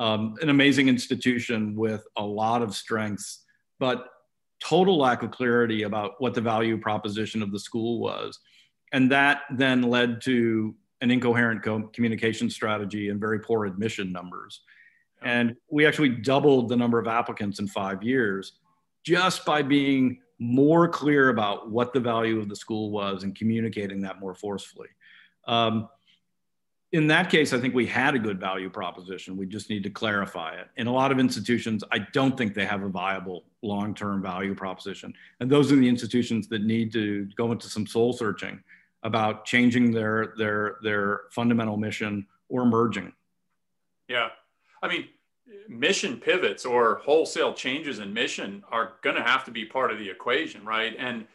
um, 0.00 0.34
an 0.42 0.48
amazing 0.48 0.88
institution 0.88 1.76
with 1.76 2.04
a 2.16 2.24
lot 2.24 2.62
of 2.62 2.74
strengths, 2.74 3.44
but 3.78 4.06
total 4.60 4.98
lack 4.98 5.22
of 5.22 5.30
clarity 5.30 5.84
about 5.84 6.14
what 6.18 6.34
the 6.34 6.40
value 6.40 6.76
proposition 6.76 7.40
of 7.40 7.52
the 7.52 7.58
school 7.60 8.00
was. 8.00 8.38
And 8.92 9.12
that 9.12 9.42
then 9.56 9.82
led 9.82 10.20
to 10.22 10.74
an 11.00 11.10
incoherent 11.10 11.62
co- 11.62 11.88
communication 11.92 12.50
strategy 12.50 13.08
and 13.08 13.20
very 13.20 13.40
poor 13.40 13.64
admission 13.64 14.12
numbers. 14.12 14.60
And 15.22 15.56
we 15.70 15.86
actually 15.86 16.10
doubled 16.10 16.68
the 16.68 16.76
number 16.76 16.98
of 16.98 17.06
applicants 17.06 17.58
in 17.58 17.68
five 17.68 18.02
years 18.02 18.52
just 19.04 19.44
by 19.44 19.62
being 19.62 20.20
more 20.38 20.88
clear 20.88 21.28
about 21.28 21.70
what 21.70 21.92
the 21.92 22.00
value 22.00 22.38
of 22.38 22.48
the 22.48 22.56
school 22.56 22.90
was 22.90 23.22
and 23.22 23.36
communicating 23.36 24.00
that 24.00 24.20
more 24.20 24.34
forcefully. 24.34 24.88
Um, 25.46 25.88
in 26.92 27.06
that 27.06 27.30
case, 27.30 27.52
I 27.52 27.60
think 27.60 27.74
we 27.74 27.86
had 27.86 28.14
a 28.16 28.18
good 28.18 28.40
value 28.40 28.68
proposition. 28.68 29.36
We 29.36 29.46
just 29.46 29.70
need 29.70 29.84
to 29.84 29.90
clarify 29.90 30.54
it. 30.54 30.68
In 30.76 30.88
a 30.88 30.92
lot 30.92 31.12
of 31.12 31.20
institutions, 31.20 31.84
I 31.92 32.00
don't 32.12 32.36
think 32.36 32.52
they 32.52 32.66
have 32.66 32.82
a 32.82 32.88
viable 32.88 33.44
long 33.62 33.94
term 33.94 34.22
value 34.22 34.54
proposition. 34.54 35.14
And 35.38 35.48
those 35.48 35.70
are 35.70 35.76
the 35.76 35.88
institutions 35.88 36.48
that 36.48 36.62
need 36.62 36.92
to 36.94 37.26
go 37.36 37.52
into 37.52 37.68
some 37.68 37.86
soul 37.86 38.12
searching 38.12 38.60
about 39.02 39.44
changing 39.44 39.92
their, 39.92 40.34
their, 40.36 40.76
their 40.82 41.22
fundamental 41.30 41.76
mission 41.76 42.26
or 42.48 42.66
merging. 42.66 43.12
Yeah. 44.08 44.28
I 44.82 44.88
mean, 44.88 45.08
mission 45.68 46.18
pivots 46.18 46.64
or 46.64 46.96
wholesale 47.04 47.54
changes 47.54 47.98
in 47.98 48.12
mission 48.12 48.62
are 48.70 48.94
going 49.02 49.16
to 49.16 49.22
have 49.22 49.44
to 49.44 49.50
be 49.50 49.64
part 49.64 49.90
of 49.90 49.98
the 49.98 50.08
equation, 50.08 50.64
right? 50.64 50.94
And 50.98 51.26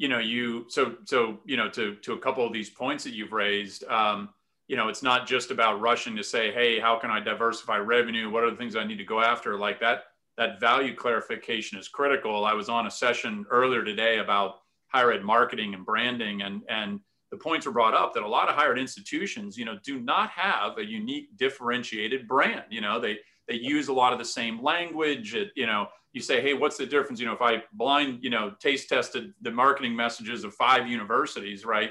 you 0.00 0.08
know, 0.08 0.18
you 0.18 0.64
so 0.68 0.96
so 1.04 1.38
you 1.44 1.58
know 1.58 1.68
to 1.68 1.94
to 1.96 2.14
a 2.14 2.18
couple 2.18 2.46
of 2.46 2.54
these 2.54 2.70
points 2.70 3.04
that 3.04 3.12
you've 3.12 3.32
raised. 3.32 3.84
Um, 3.84 4.30
you 4.66 4.76
know, 4.76 4.88
it's 4.88 5.02
not 5.02 5.26
just 5.26 5.50
about 5.50 5.80
rushing 5.80 6.16
to 6.16 6.24
say, 6.24 6.50
"Hey, 6.52 6.80
how 6.80 6.98
can 6.98 7.10
I 7.10 7.20
diversify 7.20 7.76
revenue? 7.76 8.30
What 8.30 8.42
are 8.42 8.50
the 8.50 8.56
things 8.56 8.76
I 8.76 8.84
need 8.84 8.96
to 8.96 9.04
go 9.04 9.20
after?" 9.20 9.58
Like 9.58 9.78
that. 9.80 10.04
That 10.38 10.58
value 10.58 10.94
clarification 10.94 11.78
is 11.78 11.86
critical. 11.88 12.46
I 12.46 12.54
was 12.54 12.70
on 12.70 12.86
a 12.86 12.90
session 12.90 13.44
earlier 13.50 13.84
today 13.84 14.20
about 14.20 14.60
higher 14.88 15.12
ed 15.12 15.22
marketing 15.22 15.74
and 15.74 15.84
branding, 15.84 16.40
and 16.40 16.62
and 16.70 17.00
the 17.30 17.36
points 17.36 17.66
were 17.66 17.72
brought 17.72 17.94
up 17.94 18.12
that 18.14 18.22
a 18.22 18.28
lot 18.28 18.48
of 18.48 18.54
higher 18.54 18.72
ed 18.72 18.78
institutions, 18.78 19.56
you 19.56 19.64
know, 19.64 19.78
do 19.84 20.00
not 20.00 20.30
have 20.30 20.78
a 20.78 20.84
unique 20.84 21.36
differentiated 21.36 22.26
brand. 22.26 22.64
You 22.70 22.80
know, 22.80 23.00
they 23.00 23.18
they 23.48 23.54
use 23.54 23.88
a 23.88 23.92
lot 23.92 24.12
of 24.12 24.18
the 24.18 24.24
same 24.24 24.62
language. 24.62 25.34
It, 25.34 25.50
you 25.54 25.66
know, 25.66 25.88
you 26.12 26.20
say, 26.20 26.40
hey, 26.40 26.54
what's 26.54 26.76
the 26.76 26.86
difference? 26.86 27.20
You 27.20 27.26
know, 27.26 27.32
if 27.32 27.42
I 27.42 27.62
blind, 27.72 28.22
you 28.22 28.30
know, 28.30 28.52
taste 28.60 28.88
tested 28.88 29.32
the 29.42 29.50
marketing 29.50 29.94
messages 29.94 30.44
of 30.44 30.54
five 30.54 30.88
universities, 30.88 31.64
right? 31.64 31.90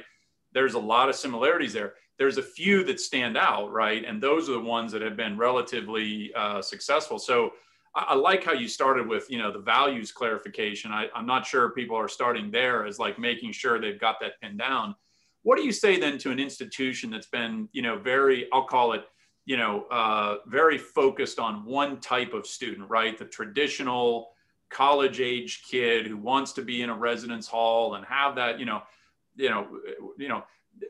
There's 0.53 0.73
a 0.73 0.79
lot 0.79 1.09
of 1.09 1.15
similarities 1.15 1.73
there. 1.73 1.93
There's 2.17 2.37
a 2.37 2.43
few 2.43 2.83
that 2.85 2.99
stand 2.99 3.37
out, 3.37 3.71
right? 3.71 4.03
And 4.03 4.21
those 4.21 4.49
are 4.49 4.53
the 4.53 4.59
ones 4.59 4.91
that 4.91 5.01
have 5.01 5.15
been 5.15 5.37
relatively 5.37 6.33
uh, 6.35 6.61
successful. 6.61 7.17
So 7.17 7.51
I, 7.95 8.07
I, 8.09 8.15
like 8.15 8.43
how 8.43 8.51
you 8.51 8.67
started 8.67 9.07
with, 9.07 9.29
you 9.29 9.37
know, 9.37 9.51
the 9.51 9.59
values 9.59 10.11
clarification. 10.11 10.91
I, 10.91 11.07
I'm 11.15 11.25
not 11.25 11.45
sure 11.45 11.69
people 11.69 11.95
are 11.95 12.09
starting 12.09 12.51
there 12.51 12.85
as 12.85 12.99
like 12.99 13.19
making 13.19 13.53
sure 13.53 13.79
they've 13.79 13.99
got 13.99 14.19
that 14.19 14.33
pinned 14.41 14.59
down. 14.59 14.95
What 15.43 15.57
do 15.57 15.63
you 15.63 15.71
say 15.71 15.99
then 15.99 16.17
to 16.19 16.31
an 16.31 16.39
institution 16.39 17.09
that's 17.09 17.27
been, 17.27 17.69
you 17.71 17.81
know, 17.81 17.97
very, 17.97 18.47
I'll 18.51 18.65
call 18.65 18.93
it, 18.93 19.05
you 19.45 19.57
know, 19.57 19.85
uh, 19.89 20.37
very 20.47 20.77
focused 20.77 21.39
on 21.39 21.65
one 21.65 21.99
type 21.99 22.33
of 22.33 22.45
student, 22.45 22.89
right? 22.89 23.17
The 23.17 23.25
traditional 23.25 24.29
college 24.69 25.19
age 25.19 25.63
kid 25.69 26.05
who 26.05 26.17
wants 26.17 26.53
to 26.53 26.61
be 26.61 26.81
in 26.81 26.89
a 26.89 26.95
residence 26.95 27.47
hall 27.47 27.95
and 27.95 28.05
have 28.05 28.35
that, 28.35 28.59
you 28.59 28.65
know, 28.65 28.83
you 29.35 29.49
know, 29.49 29.67
you 30.17 30.27
know, 30.27 30.43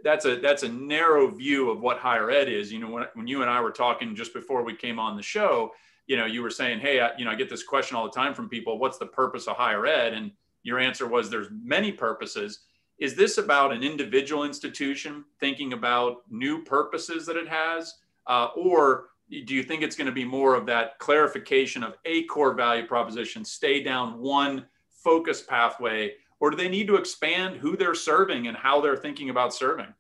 that's 0.04 0.26
a 0.26 0.36
that's 0.38 0.64
a 0.64 0.70
narrow 0.70 1.28
view 1.28 1.70
of 1.70 1.80
what 1.80 1.98
higher 1.98 2.30
ed 2.30 2.50
is. 2.50 2.72
You 2.72 2.80
know, 2.80 2.90
when, 2.90 3.06
when 3.14 3.28
you 3.28 3.42
and 3.42 3.50
I 3.50 3.62
were 3.62 3.72
talking 3.72 4.16
just 4.16 4.34
before 4.34 4.64
we 4.64 4.76
came 4.76 5.00
on 5.00 5.16
the 5.16 5.24
show, 5.24 5.72
you 6.08 6.18
know, 6.18 6.26
you 6.26 6.42
were 6.42 6.50
saying, 6.50 6.80
hey, 6.80 7.00
I, 7.00 7.12
you 7.18 7.26
know, 7.26 7.32
I 7.32 7.36
get 7.36 7.50
this 7.50 7.64
question 7.64 7.96
all 7.96 8.04
the 8.04 8.12
time 8.12 8.34
from 8.34 8.50
people. 8.50 8.78
What's 8.80 8.98
the 8.98 9.06
purpose 9.06 9.48
of 9.48 9.56
higher 9.56 9.86
ed? 9.86 10.14
And 10.14 10.32
your 10.64 10.80
answer 10.80 11.08
was 11.08 11.30
there's 11.30 11.50
many 11.52 11.92
purposes. 11.92 12.60
Is 13.00 13.16
this 13.16 13.38
about 13.38 13.72
an 13.72 13.82
individual 13.82 14.44
institution 14.44 15.24
thinking 15.40 15.74
about 15.74 16.24
new 16.30 16.64
purposes 16.64 17.26
that 17.26 17.38
it 17.38 17.48
has? 17.48 17.96
Uh, 18.28 18.48
or 18.56 19.06
do 19.30 19.56
you 19.56 19.64
think 19.64 19.82
it's 19.82 19.96
going 19.96 20.08
to 20.08 20.14
be 20.14 20.26
more 20.26 20.56
of 20.56 20.66
that 20.66 21.00
clarification 21.00 21.84
of 21.84 21.96
a 22.06 22.24
core 22.24 22.54
value 22.54 22.86
proposition, 22.86 23.46
stay 23.46 23.82
down 23.82 24.20
one 24.20 24.66
focus 24.90 25.42
pathway, 25.42 26.14
or 26.40 26.50
do 26.50 26.58
they 26.58 26.68
need 26.68 26.88
to 26.88 26.96
expand 26.96 27.58
who 27.58 27.78
they're 27.78 27.96
serving 27.96 28.48
and 28.48 28.58
how 28.58 28.82
they're 28.82 28.98
thinking 28.98 29.30
about 29.30 29.54
serving? 29.54 29.94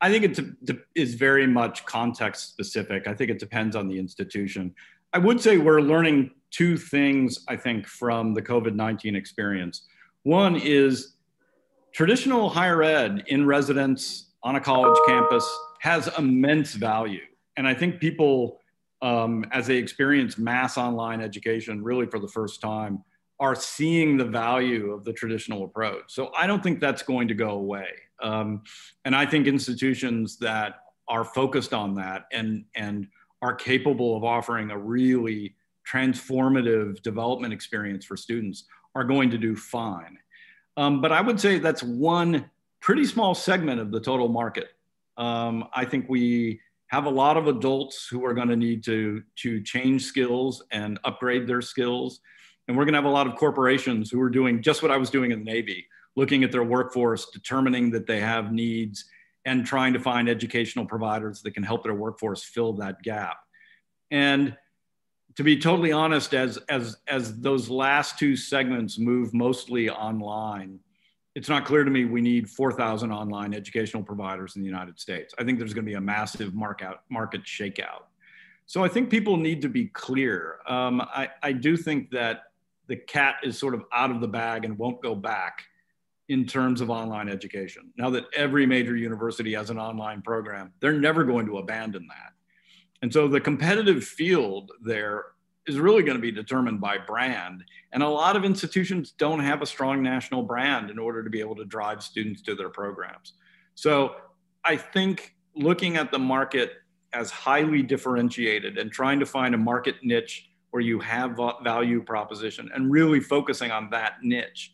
I 0.00 0.10
think 0.10 0.38
it 0.38 0.78
is 0.94 1.14
very 1.14 1.46
much 1.46 1.84
context 1.84 2.50
specific. 2.50 3.08
I 3.08 3.14
think 3.14 3.30
it 3.30 3.40
depends 3.40 3.74
on 3.74 3.88
the 3.88 3.98
institution. 3.98 4.72
I 5.12 5.18
would 5.18 5.40
say 5.40 5.58
we're 5.58 5.80
learning 5.80 6.30
two 6.50 6.76
things, 6.76 7.44
I 7.48 7.56
think, 7.56 7.86
from 7.86 8.34
the 8.34 8.42
COVID 8.42 8.74
19 8.74 9.16
experience. 9.16 9.88
One 10.22 10.56
is 10.56 11.14
traditional 11.92 12.48
higher 12.48 12.82
ed 12.82 13.24
in 13.26 13.46
residence 13.46 14.32
on 14.42 14.56
a 14.56 14.60
college 14.60 14.98
campus 15.06 15.46
has 15.80 16.08
immense 16.18 16.74
value. 16.74 17.20
And 17.56 17.66
I 17.66 17.74
think 17.74 18.00
people, 18.00 18.60
um, 19.02 19.44
as 19.52 19.66
they 19.66 19.76
experience 19.76 20.38
mass 20.38 20.78
online 20.78 21.20
education 21.20 21.82
really 21.82 22.06
for 22.06 22.18
the 22.18 22.28
first 22.28 22.60
time, 22.60 23.04
are 23.40 23.54
seeing 23.54 24.16
the 24.16 24.24
value 24.24 24.92
of 24.92 25.04
the 25.04 25.12
traditional 25.12 25.64
approach. 25.64 26.04
So 26.08 26.32
I 26.36 26.46
don't 26.46 26.62
think 26.62 26.80
that's 26.80 27.02
going 27.02 27.28
to 27.28 27.34
go 27.34 27.50
away. 27.50 27.88
Um, 28.20 28.62
and 29.04 29.14
I 29.14 29.26
think 29.26 29.46
institutions 29.46 30.38
that 30.38 30.80
are 31.08 31.24
focused 31.24 31.72
on 31.72 31.94
that 31.94 32.26
and, 32.32 32.64
and 32.74 33.06
are 33.40 33.54
capable 33.54 34.16
of 34.16 34.24
offering 34.24 34.70
a 34.70 34.78
really 34.78 35.54
transformative 35.90 37.00
development 37.02 37.52
experience 37.52 38.04
for 38.04 38.16
students 38.16 38.64
are 38.94 39.04
going 39.04 39.30
to 39.30 39.38
do 39.38 39.54
fine. 39.54 40.18
Um, 40.78 41.00
but 41.00 41.10
I 41.10 41.20
would 41.20 41.40
say 41.40 41.58
that's 41.58 41.82
one 41.82 42.48
pretty 42.80 43.04
small 43.04 43.34
segment 43.34 43.80
of 43.80 43.90
the 43.90 43.98
total 43.98 44.28
market. 44.28 44.68
Um, 45.16 45.64
I 45.74 45.84
think 45.84 46.06
we 46.08 46.60
have 46.86 47.06
a 47.06 47.10
lot 47.10 47.36
of 47.36 47.48
adults 47.48 48.06
who 48.08 48.24
are 48.24 48.32
going 48.32 48.46
to 48.46 48.56
need 48.56 48.84
to, 48.84 49.24
to 49.38 49.60
change 49.60 50.04
skills 50.04 50.62
and 50.70 51.00
upgrade 51.02 51.48
their 51.48 51.62
skills. 51.62 52.20
And 52.68 52.76
we're 52.76 52.84
going 52.84 52.92
to 52.92 52.98
have 52.98 53.06
a 53.06 53.10
lot 53.10 53.26
of 53.26 53.34
corporations 53.34 54.08
who 54.08 54.20
are 54.20 54.30
doing 54.30 54.62
just 54.62 54.80
what 54.80 54.92
I 54.92 54.96
was 54.98 55.10
doing 55.10 55.32
in 55.32 55.40
the 55.40 55.50
Navy, 55.50 55.84
looking 56.14 56.44
at 56.44 56.52
their 56.52 56.62
workforce, 56.62 57.28
determining 57.30 57.90
that 57.90 58.06
they 58.06 58.20
have 58.20 58.52
needs, 58.52 59.04
and 59.44 59.66
trying 59.66 59.94
to 59.94 59.98
find 59.98 60.28
educational 60.28 60.86
providers 60.86 61.42
that 61.42 61.54
can 61.54 61.64
help 61.64 61.82
their 61.82 61.94
workforce 61.94 62.44
fill 62.44 62.74
that 62.74 63.02
gap. 63.02 63.38
And 64.12 64.56
to 65.38 65.44
be 65.44 65.56
totally 65.56 65.92
honest, 65.92 66.34
as, 66.34 66.56
as, 66.68 66.96
as 67.06 67.38
those 67.38 67.70
last 67.70 68.18
two 68.18 68.34
segments 68.34 68.98
move 68.98 69.32
mostly 69.32 69.88
online, 69.88 70.80
it's 71.36 71.48
not 71.48 71.64
clear 71.64 71.84
to 71.84 71.90
me 71.92 72.04
we 72.04 72.20
need 72.20 72.50
4,000 72.50 73.12
online 73.12 73.54
educational 73.54 74.02
providers 74.02 74.56
in 74.56 74.62
the 74.62 74.66
United 74.66 74.98
States. 74.98 75.32
I 75.38 75.44
think 75.44 75.60
there's 75.60 75.72
going 75.72 75.84
to 75.84 75.88
be 75.88 75.94
a 75.94 76.00
massive 76.00 76.54
market, 76.54 76.96
market 77.08 77.44
shakeout. 77.44 78.06
So 78.66 78.82
I 78.82 78.88
think 78.88 79.10
people 79.10 79.36
need 79.36 79.62
to 79.62 79.68
be 79.68 79.86
clear. 79.86 80.58
Um, 80.66 81.00
I, 81.00 81.28
I 81.40 81.52
do 81.52 81.76
think 81.76 82.10
that 82.10 82.40
the 82.88 82.96
cat 82.96 83.36
is 83.44 83.56
sort 83.56 83.74
of 83.74 83.84
out 83.92 84.10
of 84.10 84.20
the 84.20 84.26
bag 84.26 84.64
and 84.64 84.76
won't 84.76 85.00
go 85.00 85.14
back 85.14 85.62
in 86.28 86.46
terms 86.46 86.80
of 86.80 86.90
online 86.90 87.28
education. 87.28 87.92
Now 87.96 88.10
that 88.10 88.24
every 88.34 88.66
major 88.66 88.96
university 88.96 89.54
has 89.54 89.70
an 89.70 89.78
online 89.78 90.20
program, 90.20 90.72
they're 90.80 90.98
never 90.98 91.22
going 91.22 91.46
to 91.46 91.58
abandon 91.58 92.08
that. 92.08 92.32
And 93.02 93.12
so 93.12 93.28
the 93.28 93.40
competitive 93.40 94.04
field 94.04 94.72
there 94.82 95.26
is 95.66 95.78
really 95.78 96.02
going 96.02 96.16
to 96.16 96.22
be 96.22 96.32
determined 96.32 96.80
by 96.80 96.96
brand. 96.98 97.62
And 97.92 98.02
a 98.02 98.08
lot 98.08 98.36
of 98.36 98.44
institutions 98.44 99.12
don't 99.12 99.40
have 99.40 99.60
a 99.62 99.66
strong 99.66 100.02
national 100.02 100.42
brand 100.42 100.90
in 100.90 100.98
order 100.98 101.22
to 101.22 101.30
be 101.30 101.40
able 101.40 101.56
to 101.56 101.64
drive 101.64 102.02
students 102.02 102.42
to 102.42 102.54
their 102.54 102.70
programs. 102.70 103.34
So 103.74 104.16
I 104.64 104.76
think 104.76 105.36
looking 105.54 105.96
at 105.96 106.10
the 106.10 106.18
market 106.18 106.72
as 107.12 107.30
highly 107.30 107.82
differentiated 107.82 108.78
and 108.78 108.90
trying 108.90 109.20
to 109.20 109.26
find 109.26 109.54
a 109.54 109.58
market 109.58 109.96
niche 110.02 110.50
where 110.70 110.82
you 110.82 111.00
have 111.00 111.38
value 111.62 112.02
proposition 112.02 112.70
and 112.74 112.90
really 112.90 113.20
focusing 113.20 113.70
on 113.70 113.88
that 113.90 114.14
niche 114.22 114.72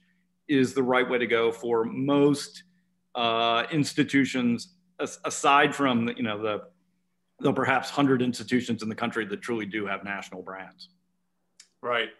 is 0.48 0.74
the 0.74 0.82
right 0.82 1.08
way 1.08 1.18
to 1.18 1.26
go 1.26 1.52
for 1.52 1.84
most 1.84 2.64
uh, 3.14 3.64
institutions, 3.70 4.74
aside 4.98 5.74
from 5.74 6.08
you 6.16 6.22
know 6.22 6.40
the 6.42 6.62
the 7.40 7.52
perhaps 7.52 7.90
hundred 7.90 8.22
institutions 8.22 8.82
in 8.82 8.88
the 8.88 8.94
country 8.94 9.24
that 9.26 9.42
truly 9.42 9.66
do 9.66 9.86
have 9.86 10.04
national 10.04 10.42
brands. 10.42 10.88
Right. 11.82 12.10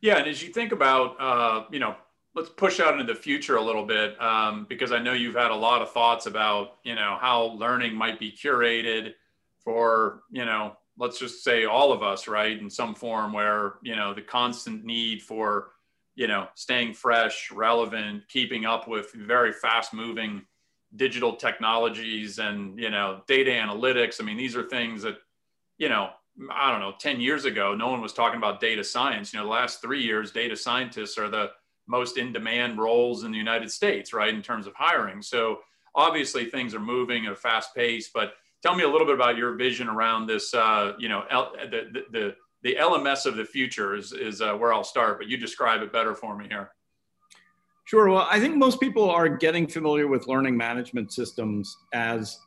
Yeah, 0.00 0.18
and 0.18 0.28
as 0.28 0.42
you 0.42 0.52
think 0.52 0.72
about 0.72 1.20
uh, 1.20 1.64
you 1.70 1.78
know 1.78 1.96
let's 2.34 2.50
push 2.50 2.80
out 2.80 2.98
into 2.98 3.12
the 3.12 3.18
future 3.18 3.56
a 3.56 3.62
little 3.62 3.86
bit 3.86 4.20
um, 4.20 4.66
because 4.68 4.92
I 4.92 4.98
know 4.98 5.12
you've 5.12 5.36
had 5.36 5.50
a 5.50 5.56
lot 5.56 5.82
of 5.82 5.92
thoughts 5.92 6.26
about 6.26 6.78
you 6.82 6.94
know 6.94 7.16
how 7.20 7.54
learning 7.58 7.94
might 7.94 8.18
be 8.18 8.32
curated 8.32 9.14
for 9.58 10.22
you 10.30 10.44
know 10.44 10.76
let's 10.98 11.18
just 11.18 11.42
say 11.42 11.64
all 11.64 11.92
of 11.92 12.02
us 12.02 12.28
right 12.28 12.58
in 12.58 12.68
some 12.68 12.94
form 12.94 13.32
where 13.32 13.74
you 13.82 13.96
know 13.96 14.14
the 14.14 14.22
constant 14.22 14.84
need 14.84 15.22
for 15.22 15.70
you 16.14 16.26
know 16.26 16.48
staying 16.54 16.92
fresh 16.92 17.50
relevant 17.50 18.22
keeping 18.28 18.64
up 18.64 18.88
with 18.88 19.12
very 19.12 19.52
fast 19.52 19.94
moving 19.94 20.42
digital 20.96 21.34
technologies 21.36 22.38
and 22.38 22.78
you 22.78 22.90
know 22.90 23.22
data 23.26 23.50
analytics. 23.50 24.20
I 24.20 24.24
mean 24.24 24.36
these 24.36 24.56
are 24.56 24.62
things 24.62 25.02
that 25.02 25.16
you 25.78 25.88
know 25.88 26.10
i 26.50 26.70
don't 26.70 26.80
know 26.80 26.92
10 26.98 27.20
years 27.20 27.44
ago 27.44 27.76
no 27.76 27.88
one 27.88 28.00
was 28.00 28.12
talking 28.12 28.38
about 28.38 28.60
data 28.60 28.84
science. 28.84 29.32
You 29.32 29.38
know 29.38 29.44
the 29.44 29.50
last 29.50 29.80
three 29.80 30.02
years 30.02 30.30
data 30.30 30.56
scientists 30.56 31.18
are 31.18 31.28
the 31.28 31.50
most 31.86 32.16
in 32.16 32.32
demand 32.32 32.78
roles 32.78 33.24
in 33.24 33.32
the 33.32 33.38
united 33.38 33.70
states 33.70 34.12
right 34.12 34.32
in 34.32 34.42
terms 34.42 34.66
of 34.66 34.74
hiring. 34.74 35.22
So 35.22 35.58
obviously 35.94 36.46
things 36.46 36.74
are 36.74 36.80
moving 36.80 37.26
at 37.26 37.32
a 37.32 37.36
fast 37.36 37.74
pace 37.74 38.10
but 38.12 38.34
tell 38.62 38.74
me 38.74 38.84
a 38.84 38.88
little 38.88 39.06
bit 39.06 39.14
about 39.14 39.36
your 39.36 39.54
vision 39.54 39.88
around 39.88 40.26
this 40.26 40.54
uh, 40.54 40.92
you 40.98 41.08
know 41.08 41.24
L, 41.30 41.52
the, 41.70 42.04
the 42.10 42.34
the 42.62 42.76
lms 42.80 43.26
of 43.26 43.36
the 43.36 43.44
future 43.44 43.94
is, 43.94 44.12
is 44.12 44.40
uh, 44.40 44.54
where 44.54 44.72
i'll 44.72 44.82
start 44.82 45.18
but 45.18 45.28
you 45.28 45.36
describe 45.36 45.82
it 45.82 45.92
better 45.92 46.14
for 46.14 46.36
me 46.36 46.46
here 46.48 46.70
Sure. 47.84 48.08
Well, 48.08 48.26
I 48.30 48.40
think 48.40 48.56
most 48.56 48.80
people 48.80 49.10
are 49.10 49.28
getting 49.28 49.66
familiar 49.66 50.08
with 50.08 50.26
learning 50.26 50.56
management 50.56 51.12
systems 51.12 51.76
as 51.92 52.38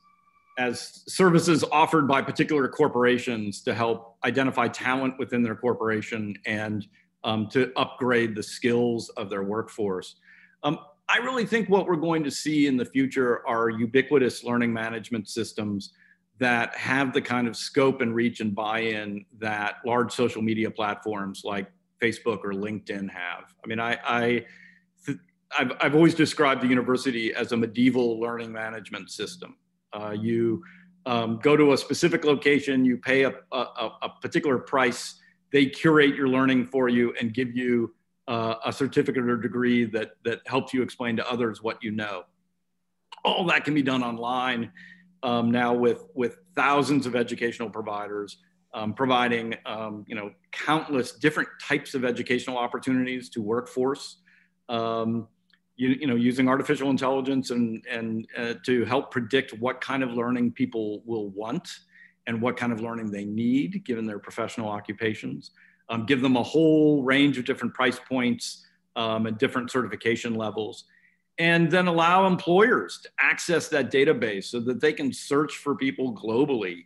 as 0.58 1.04
services 1.08 1.64
offered 1.72 2.08
by 2.08 2.20
particular 2.20 2.68
corporations 2.68 3.62
to 3.62 3.76
help 3.76 4.16
identify 4.26 4.68
talent 4.68 5.14
within 5.20 5.44
their 5.44 5.56
corporation 5.56 6.36
and 6.48 6.88
um, 7.24 7.48
to 7.50 7.72
upgrade 7.76 8.36
the 8.36 8.42
skills 8.42 9.10
of 9.10 9.30
their 9.30 9.44
workforce. 9.44 10.16
Um, 10.64 10.80
I 11.10 11.18
really 11.18 11.46
think 11.46 11.70
what 11.70 11.86
we're 11.86 11.96
going 11.96 12.24
to 12.24 12.32
see 12.32 12.66
in 12.66 12.76
the 12.76 12.86
future 12.86 13.48
are 13.48 13.70
ubiquitous 13.70 14.44
learning 14.44 14.74
management 14.74 15.30
systems 15.30 15.94
that 16.40 16.76
have 16.76 17.14
the 17.14 17.22
kind 17.22 17.48
of 17.48 17.56
scope 17.56 18.02
and 18.02 18.16
reach 18.16 18.40
and 18.40 18.56
buy-in 18.56 19.26
that 19.40 19.76
large 19.86 20.12
social 20.12 20.42
media 20.42 20.72
platforms 20.72 21.44
like 21.44 21.72
Facebook 22.02 22.40
or 22.44 22.54
LinkedIn 22.54 23.10
have. 23.12 23.54
I 23.64 23.68
mean, 23.68 23.80
I, 23.80 24.00
I 24.04 24.46
I've, 25.58 25.72
I've 25.80 25.96
always 25.96 26.16
described 26.16 26.62
the 26.62 26.68
university 26.68 27.34
as 27.34 27.52
a 27.52 27.58
medieval 27.58 28.20
learning 28.20 28.52
management 28.52 29.12
system. 29.12 29.56
Uh, 29.94 30.12
you 30.12 30.64
um, 31.06 31.40
go 31.42 31.56
to 31.56 31.74
a 31.74 31.78
specific 31.78 32.26
location, 32.26 32.84
you 32.84 32.98
pay 32.98 33.24
a, 33.24 33.34
a, 33.52 33.92
a, 34.02 34.10
particular 34.22 34.58
price, 34.58 35.16
they 35.54 35.66
curate 35.66 36.16
your 36.16 36.28
learning 36.28 36.66
for 36.66 36.90
you 36.90 37.14
and 37.20 37.34
give 37.34 37.56
you 37.56 37.94
uh, 38.28 38.56
a 38.66 38.74
certificate 38.74 39.24
or 39.24 39.38
degree 39.38 39.86
that, 39.86 40.12
that 40.26 40.42
helps 40.46 40.74
you 40.74 40.82
explain 40.82 41.16
to 41.16 41.32
others 41.32 41.64
what 41.64 41.82
you 41.82 41.92
know. 41.92 42.24
All 43.24 43.46
that 43.46 43.64
can 43.64 43.74
be 43.74 43.82
done 43.82 44.04
online 44.04 44.72
um, 45.24 45.50
now 45.50 45.74
with, 45.74 46.04
with 46.14 46.40
thousands 46.56 47.06
of 47.06 47.16
educational 47.16 47.70
providers 47.70 48.38
um, 48.74 48.94
providing 48.94 49.56
um, 49.66 50.06
you 50.08 50.16
know, 50.16 50.32
countless 50.52 51.14
different 51.14 51.50
types 51.62 51.94
of 51.94 52.06
educational 52.06 52.58
opportunities 52.58 53.30
to 53.30 53.42
workforce. 53.42 54.18
Um, 54.70 55.28
you, 55.78 55.90
you 55.90 56.08
know, 56.08 56.16
using 56.16 56.50
artificial 56.50 56.90
intelligence 56.90 57.52
and, 57.52 57.86
and 57.90 58.28
uh, 58.38 58.56
to 58.66 58.84
help 58.86 59.12
predict 59.12 59.54
what 59.60 59.80
kind 59.80 60.04
of 60.04 60.12
learning 60.12 60.52
people 60.52 61.04
will 61.06 61.30
want 61.30 61.70
and 62.26 62.42
what 62.42 62.58
kind 62.58 62.74
of 62.74 62.82
learning 62.82 63.12
they 63.12 63.24
need 63.24 63.86
given 63.86 64.06
their 64.06 64.20
professional 64.20 64.70
occupations. 64.70 65.52
Um, 65.90 66.06
give 66.06 66.22
them 66.22 66.36
a 66.36 66.44
whole 66.44 67.04
range 67.04 67.38
of 67.38 67.46
different 67.46 67.74
price 67.74 68.00
points 68.00 68.66
um, 68.96 69.28
and 69.28 69.38
different 69.38 69.72
certification 69.72 70.34
levels. 70.34 70.86
And 71.38 71.70
then 71.70 71.88
allow 71.88 72.26
employers 72.26 73.00
to 73.04 73.10
access 73.20 73.68
that 73.70 73.92
database 73.92 74.46
so 74.46 74.60
that 74.62 74.82
they 74.82 74.92
can 74.92 75.14
search 75.14 75.54
for 75.58 75.76
people 75.76 76.14
globally 76.14 76.86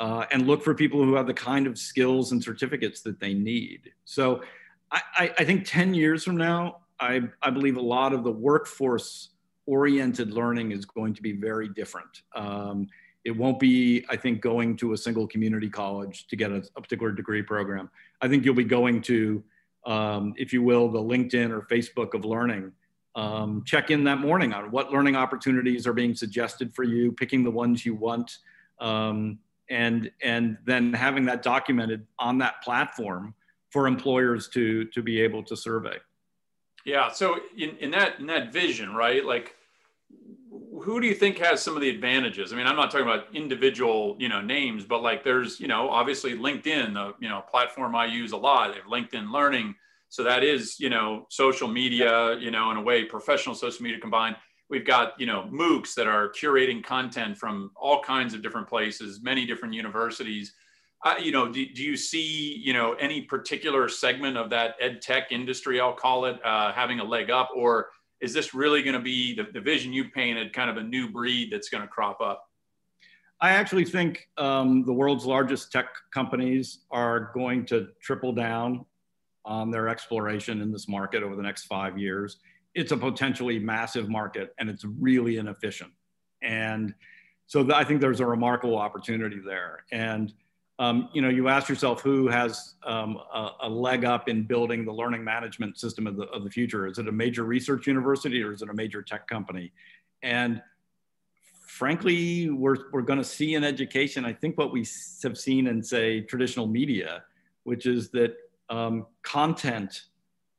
uh, 0.00 0.26
and 0.32 0.46
look 0.46 0.62
for 0.62 0.74
people 0.74 1.02
who 1.02 1.14
have 1.14 1.28
the 1.28 1.34
kind 1.34 1.68
of 1.68 1.78
skills 1.78 2.32
and 2.32 2.42
certificates 2.42 3.00
that 3.02 3.20
they 3.20 3.32
need. 3.32 3.92
So 4.04 4.42
I, 4.90 5.32
I 5.38 5.44
think 5.44 5.64
10 5.64 5.94
years 5.94 6.24
from 6.24 6.36
now, 6.36 6.80
I, 6.98 7.22
I 7.42 7.50
believe 7.50 7.76
a 7.76 7.82
lot 7.82 8.12
of 8.12 8.24
the 8.24 8.32
workforce 8.32 9.30
oriented 9.66 10.32
learning 10.32 10.72
is 10.72 10.84
going 10.84 11.14
to 11.14 11.22
be 11.22 11.32
very 11.32 11.68
different. 11.68 12.22
Um, 12.34 12.88
it 13.24 13.36
won't 13.36 13.58
be, 13.58 14.04
I 14.08 14.16
think, 14.16 14.40
going 14.40 14.76
to 14.76 14.92
a 14.92 14.96
single 14.96 15.26
community 15.26 15.68
college 15.68 16.28
to 16.28 16.36
get 16.36 16.52
a, 16.52 16.62
a 16.76 16.80
particular 16.80 17.10
degree 17.12 17.42
program. 17.42 17.90
I 18.20 18.28
think 18.28 18.44
you'll 18.44 18.54
be 18.54 18.64
going 18.64 19.02
to, 19.02 19.42
um, 19.84 20.32
if 20.36 20.52
you 20.52 20.62
will, 20.62 20.88
the 20.88 21.00
LinkedIn 21.00 21.50
or 21.50 21.62
Facebook 21.62 22.14
of 22.14 22.24
learning. 22.24 22.72
Um, 23.16 23.64
check 23.66 23.90
in 23.90 24.04
that 24.04 24.18
morning 24.18 24.52
on 24.52 24.70
what 24.70 24.92
learning 24.92 25.16
opportunities 25.16 25.86
are 25.86 25.92
being 25.92 26.14
suggested 26.14 26.72
for 26.74 26.84
you, 26.84 27.10
picking 27.12 27.42
the 27.42 27.50
ones 27.50 27.84
you 27.84 27.94
want, 27.94 28.38
um, 28.78 29.38
and 29.70 30.10
and 30.22 30.58
then 30.64 30.92
having 30.92 31.24
that 31.24 31.42
documented 31.42 32.06
on 32.18 32.38
that 32.38 32.62
platform 32.62 33.34
for 33.70 33.88
employers 33.88 34.48
to 34.50 34.84
to 34.84 35.02
be 35.02 35.20
able 35.20 35.42
to 35.44 35.56
survey. 35.56 35.96
Yeah. 36.86 37.10
So 37.10 37.40
in, 37.58 37.76
in 37.78 37.90
that 37.90 38.20
in 38.20 38.26
that 38.26 38.52
vision, 38.52 38.94
right? 38.94 39.24
Like 39.24 39.56
who 40.82 41.00
do 41.00 41.06
you 41.08 41.14
think 41.14 41.38
has 41.38 41.60
some 41.60 41.74
of 41.74 41.82
the 41.82 41.90
advantages? 41.90 42.52
I 42.52 42.56
mean, 42.56 42.66
I'm 42.66 42.76
not 42.76 42.92
talking 42.92 43.06
about 43.06 43.34
individual, 43.34 44.14
you 44.20 44.28
know, 44.28 44.40
names, 44.40 44.84
but 44.84 45.02
like 45.02 45.24
there's, 45.24 45.58
you 45.58 45.66
know, 45.66 45.90
obviously 45.90 46.34
LinkedIn, 46.34 46.94
the, 46.94 47.14
you 47.18 47.28
know, 47.28 47.42
platform 47.50 47.96
I 47.96 48.06
use 48.06 48.30
a 48.30 48.36
lot, 48.36 48.72
LinkedIn 48.88 49.32
Learning. 49.32 49.74
So 50.10 50.22
that 50.22 50.44
is, 50.44 50.78
you 50.78 50.88
know, 50.88 51.26
social 51.28 51.66
media, 51.66 52.36
you 52.38 52.52
know, 52.52 52.70
in 52.70 52.76
a 52.76 52.82
way, 52.82 53.04
professional 53.04 53.56
social 53.56 53.82
media 53.82 53.98
combined. 53.98 54.36
We've 54.70 54.86
got, 54.86 55.18
you 55.18 55.26
know, 55.26 55.48
MOOCs 55.52 55.94
that 55.94 56.06
are 56.06 56.28
curating 56.30 56.84
content 56.84 57.36
from 57.36 57.72
all 57.74 58.00
kinds 58.00 58.32
of 58.32 58.42
different 58.42 58.68
places, 58.68 59.20
many 59.22 59.44
different 59.44 59.74
universities 59.74 60.52
uh, 61.04 61.14
you 61.20 61.30
know, 61.30 61.50
do, 61.50 61.64
do 61.66 61.82
you 61.82 61.96
see, 61.96 62.56
you 62.56 62.72
know, 62.72 62.94
any 62.94 63.22
particular 63.22 63.88
segment 63.88 64.36
of 64.36 64.50
that 64.50 64.76
ed 64.80 65.02
tech 65.02 65.30
industry, 65.30 65.80
I'll 65.80 65.92
call 65.92 66.24
it, 66.24 66.44
uh, 66.44 66.72
having 66.72 67.00
a 67.00 67.04
leg 67.04 67.30
up, 67.30 67.50
or 67.54 67.90
is 68.20 68.32
this 68.32 68.54
really 68.54 68.82
going 68.82 68.94
to 68.94 69.02
be 69.02 69.34
the, 69.34 69.44
the 69.52 69.60
vision 69.60 69.92
you 69.92 70.08
painted, 70.10 70.52
kind 70.52 70.70
of 70.70 70.78
a 70.78 70.82
new 70.82 71.10
breed 71.10 71.52
that's 71.52 71.68
going 71.68 71.82
to 71.82 71.88
crop 71.88 72.20
up? 72.20 72.48
I 73.40 73.50
actually 73.50 73.84
think 73.84 74.28
um, 74.38 74.84
the 74.84 74.92
world's 74.92 75.26
largest 75.26 75.70
tech 75.70 75.88
companies 76.12 76.78
are 76.90 77.30
going 77.34 77.66
to 77.66 77.88
triple 78.00 78.32
down 78.32 78.86
on 79.44 79.70
their 79.70 79.88
exploration 79.88 80.62
in 80.62 80.72
this 80.72 80.88
market 80.88 81.22
over 81.22 81.36
the 81.36 81.42
next 81.42 81.64
five 81.64 81.98
years. 81.98 82.38
It's 82.74 82.92
a 82.92 82.96
potentially 82.96 83.58
massive 83.58 84.08
market 84.08 84.54
and 84.58 84.70
it's 84.70 84.84
really 84.84 85.36
inefficient. 85.36 85.92
And 86.42 86.94
so 87.46 87.72
I 87.72 87.84
think 87.84 88.00
there's 88.00 88.20
a 88.20 88.26
remarkable 88.26 88.76
opportunity 88.78 89.40
there. 89.44 89.84
And 89.92 90.32
um, 90.78 91.08
you 91.14 91.22
know, 91.22 91.28
you 91.28 91.48
ask 91.48 91.68
yourself 91.68 92.02
who 92.02 92.28
has 92.28 92.74
um, 92.84 93.18
a, 93.32 93.50
a, 93.62 93.68
leg 93.68 94.04
up 94.04 94.28
in 94.28 94.42
building 94.42 94.84
the 94.84 94.92
learning 94.92 95.24
management 95.24 95.78
system 95.78 96.06
of 96.06 96.16
the, 96.16 96.24
of 96.24 96.44
the 96.44 96.50
future. 96.50 96.86
Is 96.86 96.98
it 96.98 97.08
a 97.08 97.12
major 97.12 97.44
research 97.44 97.86
university 97.86 98.42
or 98.42 98.52
is 98.52 98.60
it 98.60 98.68
a 98.68 98.74
major 98.74 99.00
tech 99.00 99.26
company? 99.26 99.72
And 100.22 100.60
frankly, 101.66 102.50
we're, 102.50 102.90
we're 102.92 103.02
going 103.02 103.18
to 103.18 103.24
see 103.24 103.54
in 103.54 103.64
education, 103.64 104.26
I 104.26 104.34
think 104.34 104.58
what 104.58 104.70
we 104.70 104.86
have 105.22 105.38
seen 105.38 105.66
in, 105.66 105.82
say, 105.82 106.20
traditional 106.20 106.66
media, 106.66 107.24
which 107.64 107.86
is 107.86 108.10
that 108.10 108.36
um, 108.68 109.06
content 109.22 110.02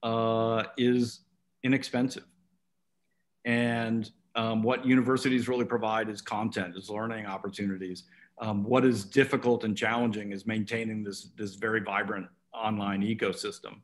uh, 0.02 0.64
is 0.78 1.22
inexpensive. 1.62 2.26
And 3.46 4.10
um, 4.38 4.64
what 4.64 4.86
universities 4.86 5.50
really 5.50 5.66
provide 5.66 6.08
is 6.08 6.22
content, 6.22 6.78
is 6.78 6.90
learning 6.90 7.26
opportunities 7.26 8.04
um, 8.40 8.64
what 8.64 8.86
is 8.86 9.04
difficult 9.04 9.64
and 9.64 9.76
challenging 9.76 10.32
is 10.32 10.46
maintaining 10.46 11.04
this, 11.04 11.30
this 11.38 11.56
very 11.56 11.82
vibrant 11.82 12.28
online 12.54 13.02
ecosystem. 13.02 13.80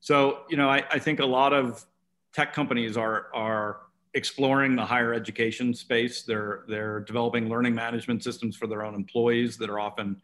So, 0.00 0.40
you 0.48 0.56
know, 0.56 0.68
I, 0.68 0.84
I 0.90 0.98
think 0.98 1.20
a 1.20 1.26
lot 1.26 1.52
of 1.52 1.84
tech 2.32 2.52
companies 2.52 2.96
are, 2.96 3.26
are 3.34 3.80
exploring 4.14 4.76
the 4.76 4.84
higher 4.84 5.12
education 5.12 5.74
space. 5.74 6.22
They're, 6.22 6.64
they're 6.68 7.00
developing 7.00 7.48
learning 7.48 7.74
management 7.74 8.22
systems 8.22 8.56
for 8.56 8.66
their 8.66 8.84
own 8.84 8.94
employees 8.94 9.56
that 9.58 9.68
are 9.68 9.80
often 9.80 10.20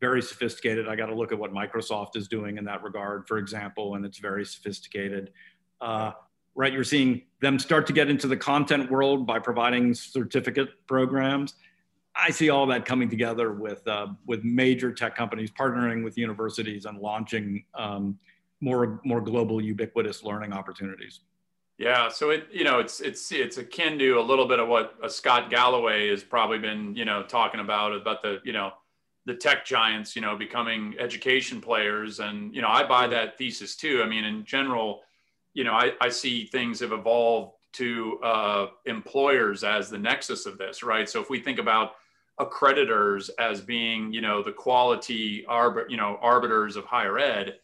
very 0.00 0.22
sophisticated. 0.22 0.88
I 0.88 0.96
got 0.96 1.06
to 1.06 1.14
look 1.14 1.30
at 1.30 1.38
what 1.38 1.52
Microsoft 1.52 2.16
is 2.16 2.26
doing 2.26 2.56
in 2.56 2.64
that 2.64 2.82
regard, 2.82 3.28
for 3.28 3.38
example, 3.38 3.94
and 3.94 4.04
it's 4.04 4.18
very 4.18 4.44
sophisticated. 4.44 5.32
Uh, 5.80 6.12
right, 6.54 6.72
you're 6.72 6.84
seeing 6.84 7.22
them 7.40 7.58
start 7.58 7.86
to 7.86 7.92
get 7.92 8.08
into 8.10 8.26
the 8.26 8.36
content 8.36 8.90
world 8.90 9.26
by 9.26 9.38
providing 9.38 9.94
certificate 9.94 10.68
programs. 10.86 11.54
I 12.14 12.30
see 12.30 12.50
all 12.50 12.66
that 12.66 12.84
coming 12.84 13.08
together 13.08 13.52
with 13.52 13.86
uh, 13.86 14.08
with 14.26 14.44
major 14.44 14.92
tech 14.92 15.16
companies 15.16 15.50
partnering 15.50 16.04
with 16.04 16.18
universities 16.18 16.84
and 16.84 16.98
launching 16.98 17.64
um, 17.74 18.18
more 18.60 19.00
more 19.04 19.20
global 19.20 19.60
ubiquitous 19.60 20.22
learning 20.22 20.52
opportunities. 20.52 21.20
Yeah, 21.78 22.10
so 22.10 22.28
it 22.30 22.46
you 22.52 22.64
know 22.64 22.78
it's 22.78 23.00
it's 23.00 23.32
it's 23.32 23.56
akin 23.56 23.98
to 24.00 24.18
a 24.18 24.20
little 24.20 24.46
bit 24.46 24.58
of 24.58 24.68
what 24.68 24.96
a 25.02 25.08
Scott 25.08 25.48
Galloway 25.48 26.10
has 26.10 26.22
probably 26.22 26.58
been 26.58 26.94
you 26.94 27.06
know 27.06 27.22
talking 27.22 27.60
about 27.60 27.94
about 27.94 28.22
the 28.22 28.40
you 28.44 28.52
know 28.52 28.72
the 29.24 29.34
tech 29.34 29.64
giants 29.64 30.14
you 30.14 30.20
know 30.20 30.36
becoming 30.36 30.94
education 30.98 31.60
players 31.60 32.20
and 32.20 32.54
you 32.54 32.60
know 32.60 32.68
I 32.68 32.86
buy 32.86 33.06
that 33.06 33.38
thesis 33.38 33.76
too. 33.76 34.02
I 34.04 34.08
mean 34.08 34.24
in 34.24 34.44
general, 34.44 35.00
you 35.54 35.64
know 35.64 35.72
I, 35.72 35.92
I 36.00 36.08
see 36.08 36.46
things 36.46 36.80
have 36.80 36.92
evolved 36.92 37.54
to 37.72 38.18
uh, 38.22 38.66
employers 38.86 39.62
as 39.62 39.90
the 39.90 39.98
nexus 39.98 40.44
of 40.44 40.58
this, 40.58 40.82
right? 40.82 41.08
So 41.08 41.20
if 41.20 41.30
we 41.30 41.38
think 41.38 41.58
about 41.58 41.92
accreditors 42.40 43.30
as 43.38 43.60
being 43.60 44.12
you 44.12 44.20
know 44.20 44.42
the 44.42 44.52
quality 44.52 45.44
arbit 45.48 45.90
you 45.90 45.96
know 45.96 46.18
arbiters 46.22 46.76
of 46.76 46.84
higher 46.84 47.18
ed 47.18 47.56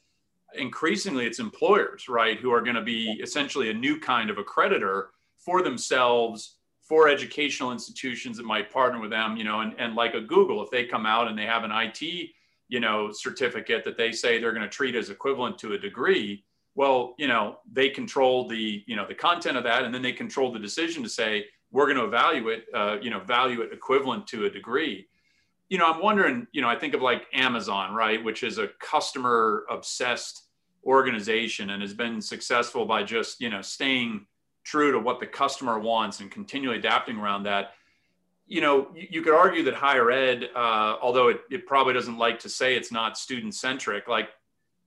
increasingly 0.59 1.27
it's 1.27 1.39
employers, 1.39 2.09
right, 2.09 2.39
who 2.39 2.53
are 2.53 2.61
going 2.61 2.77
to 2.77 2.83
be 2.83 3.19
essentially 3.23 3.71
a 3.71 3.75
new 3.75 3.99
kind 3.99 4.31
of 4.31 4.37
accreditor 4.37 5.07
for 5.39 5.63
themselves, 5.63 6.57
for 6.83 7.09
educational 7.09 7.73
institutions 7.73 8.37
that 8.37 8.47
might 8.47 8.71
partner 8.73 9.01
with 9.01 9.11
them, 9.11 9.37
you 9.37 9.45
know, 9.45 9.61
and, 9.61 9.75
and 9.79 9.95
like 9.95 10.15
a 10.15 10.21
Google, 10.21 10.63
if 10.63 10.71
they 10.71 10.85
come 10.85 11.07
out 11.07 11.29
and 11.29 11.39
they 11.39 11.47
have 11.47 11.65
an 11.65 11.73
IT, 11.73 12.31
you 12.69 12.81
know, 12.81 13.11
certificate 13.13 13.85
that 13.85 13.97
they 13.97 14.13
say 14.13 14.39
they're 14.39 14.53
going 14.53 14.63
to 14.63 14.69
treat 14.69 14.95
as 14.95 15.11
equivalent 15.11 15.59
to 15.59 15.73
a 15.73 15.79
degree, 15.79 16.45
well, 16.77 17.15
you 17.19 17.27
know, 17.27 17.59
they 17.73 17.89
control 17.89 18.47
the, 18.47 18.85
you 18.87 18.95
know, 18.95 19.07
the 19.07 19.15
content 19.15 19.57
of 19.57 19.65
that, 19.65 19.83
and 19.83 19.93
then 19.93 20.03
they 20.03 20.13
control 20.13 20.53
the 20.53 20.61
decision 20.61 21.03
to 21.03 21.09
say 21.09 21.47
we're 21.73 21.87
going 21.87 21.97
to 21.97 22.05
evaluate, 22.05 22.67
uh, 22.73 22.99
you 23.03 23.11
know, 23.11 23.19
value 23.19 23.63
it 23.63 23.73
equivalent 23.73 24.29
to 24.29 24.45
a 24.45 24.51
degree 24.51 25.09
you 25.69 25.79
know, 25.79 25.87
I'm 25.87 26.01
wondering, 26.01 26.47
you 26.53 26.63
know, 26.63 26.69
I 26.69 26.77
think 26.77 26.95
of 26.95 27.03
like 27.03 27.27
Amazon, 27.33 27.95
right, 27.95 28.23
which 28.23 28.43
is 28.43 28.59
a 28.59 28.69
customer 28.81 29.67
obsessed 29.69 30.45
organization 30.85 31.71
and 31.71 31.83
has 31.83 31.93
been 31.93 32.21
successful 32.21 32.87
by 32.87 33.03
just, 33.03 33.41
you 33.41 33.51
know, 33.51 33.63
staying 33.63 34.27
true 34.63 34.93
to 34.93 34.99
what 35.01 35.19
the 35.19 35.27
customer 35.27 35.79
wants 35.79 36.21
and 36.21 36.31
continually 36.31 36.79
adapting 36.79 37.19
around 37.19 37.45
that. 37.45 37.73
You 38.47 38.61
know, 38.61 38.89
you, 38.95 39.23
could 39.23 39.35
argue 39.35 39.65
that 39.65 39.75
higher 39.75 40.09
ed, 40.13 40.51
uh, 40.55 40.97
although 41.03 41.29
it, 41.29 41.41
it 41.51 41.67
probably 41.67 41.95
doesn't 41.95 42.17
like 42.17 42.39
to 42.41 42.49
say 42.49 42.77
it's 42.77 42.93
not 42.93 43.19
student 43.19 43.55
centric, 43.55 44.07
like 44.07 44.29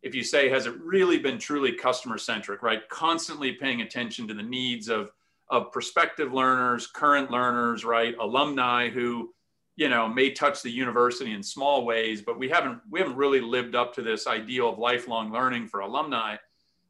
if 0.01 0.15
you 0.15 0.23
say, 0.23 0.49
has 0.49 0.65
it 0.65 0.79
really 0.79 1.19
been 1.19 1.38
truly 1.38 1.73
customer 1.73 2.17
centric, 2.17 2.63
right? 2.63 2.88
Constantly 2.89 3.53
paying 3.53 3.81
attention 3.81 4.27
to 4.27 4.33
the 4.33 4.43
needs 4.43 4.88
of, 4.88 5.12
of 5.49 5.71
prospective 5.71 6.31
learners, 6.31 6.88
current 6.88 7.31
learners, 7.31 7.83
right? 7.83 8.15
Alumni 8.19 8.89
who, 8.89 9.33
you 9.79 9.88
know 9.88 10.09
may 10.09 10.29
touch 10.29 10.62
the 10.62 10.69
university 10.69 11.31
in 11.31 11.41
small 11.41 11.85
ways 11.85 12.21
but 12.21 12.38
we 12.38 12.49
haven't 12.49 12.79
we 12.91 12.99
haven't 12.99 13.15
really 13.15 13.39
lived 13.39 13.75
up 13.75 13.93
to 13.93 14.01
this 14.01 14.27
ideal 14.27 14.69
of 14.69 14.77
lifelong 14.77 15.31
learning 15.31 15.67
for 15.67 15.79
alumni 15.79 16.35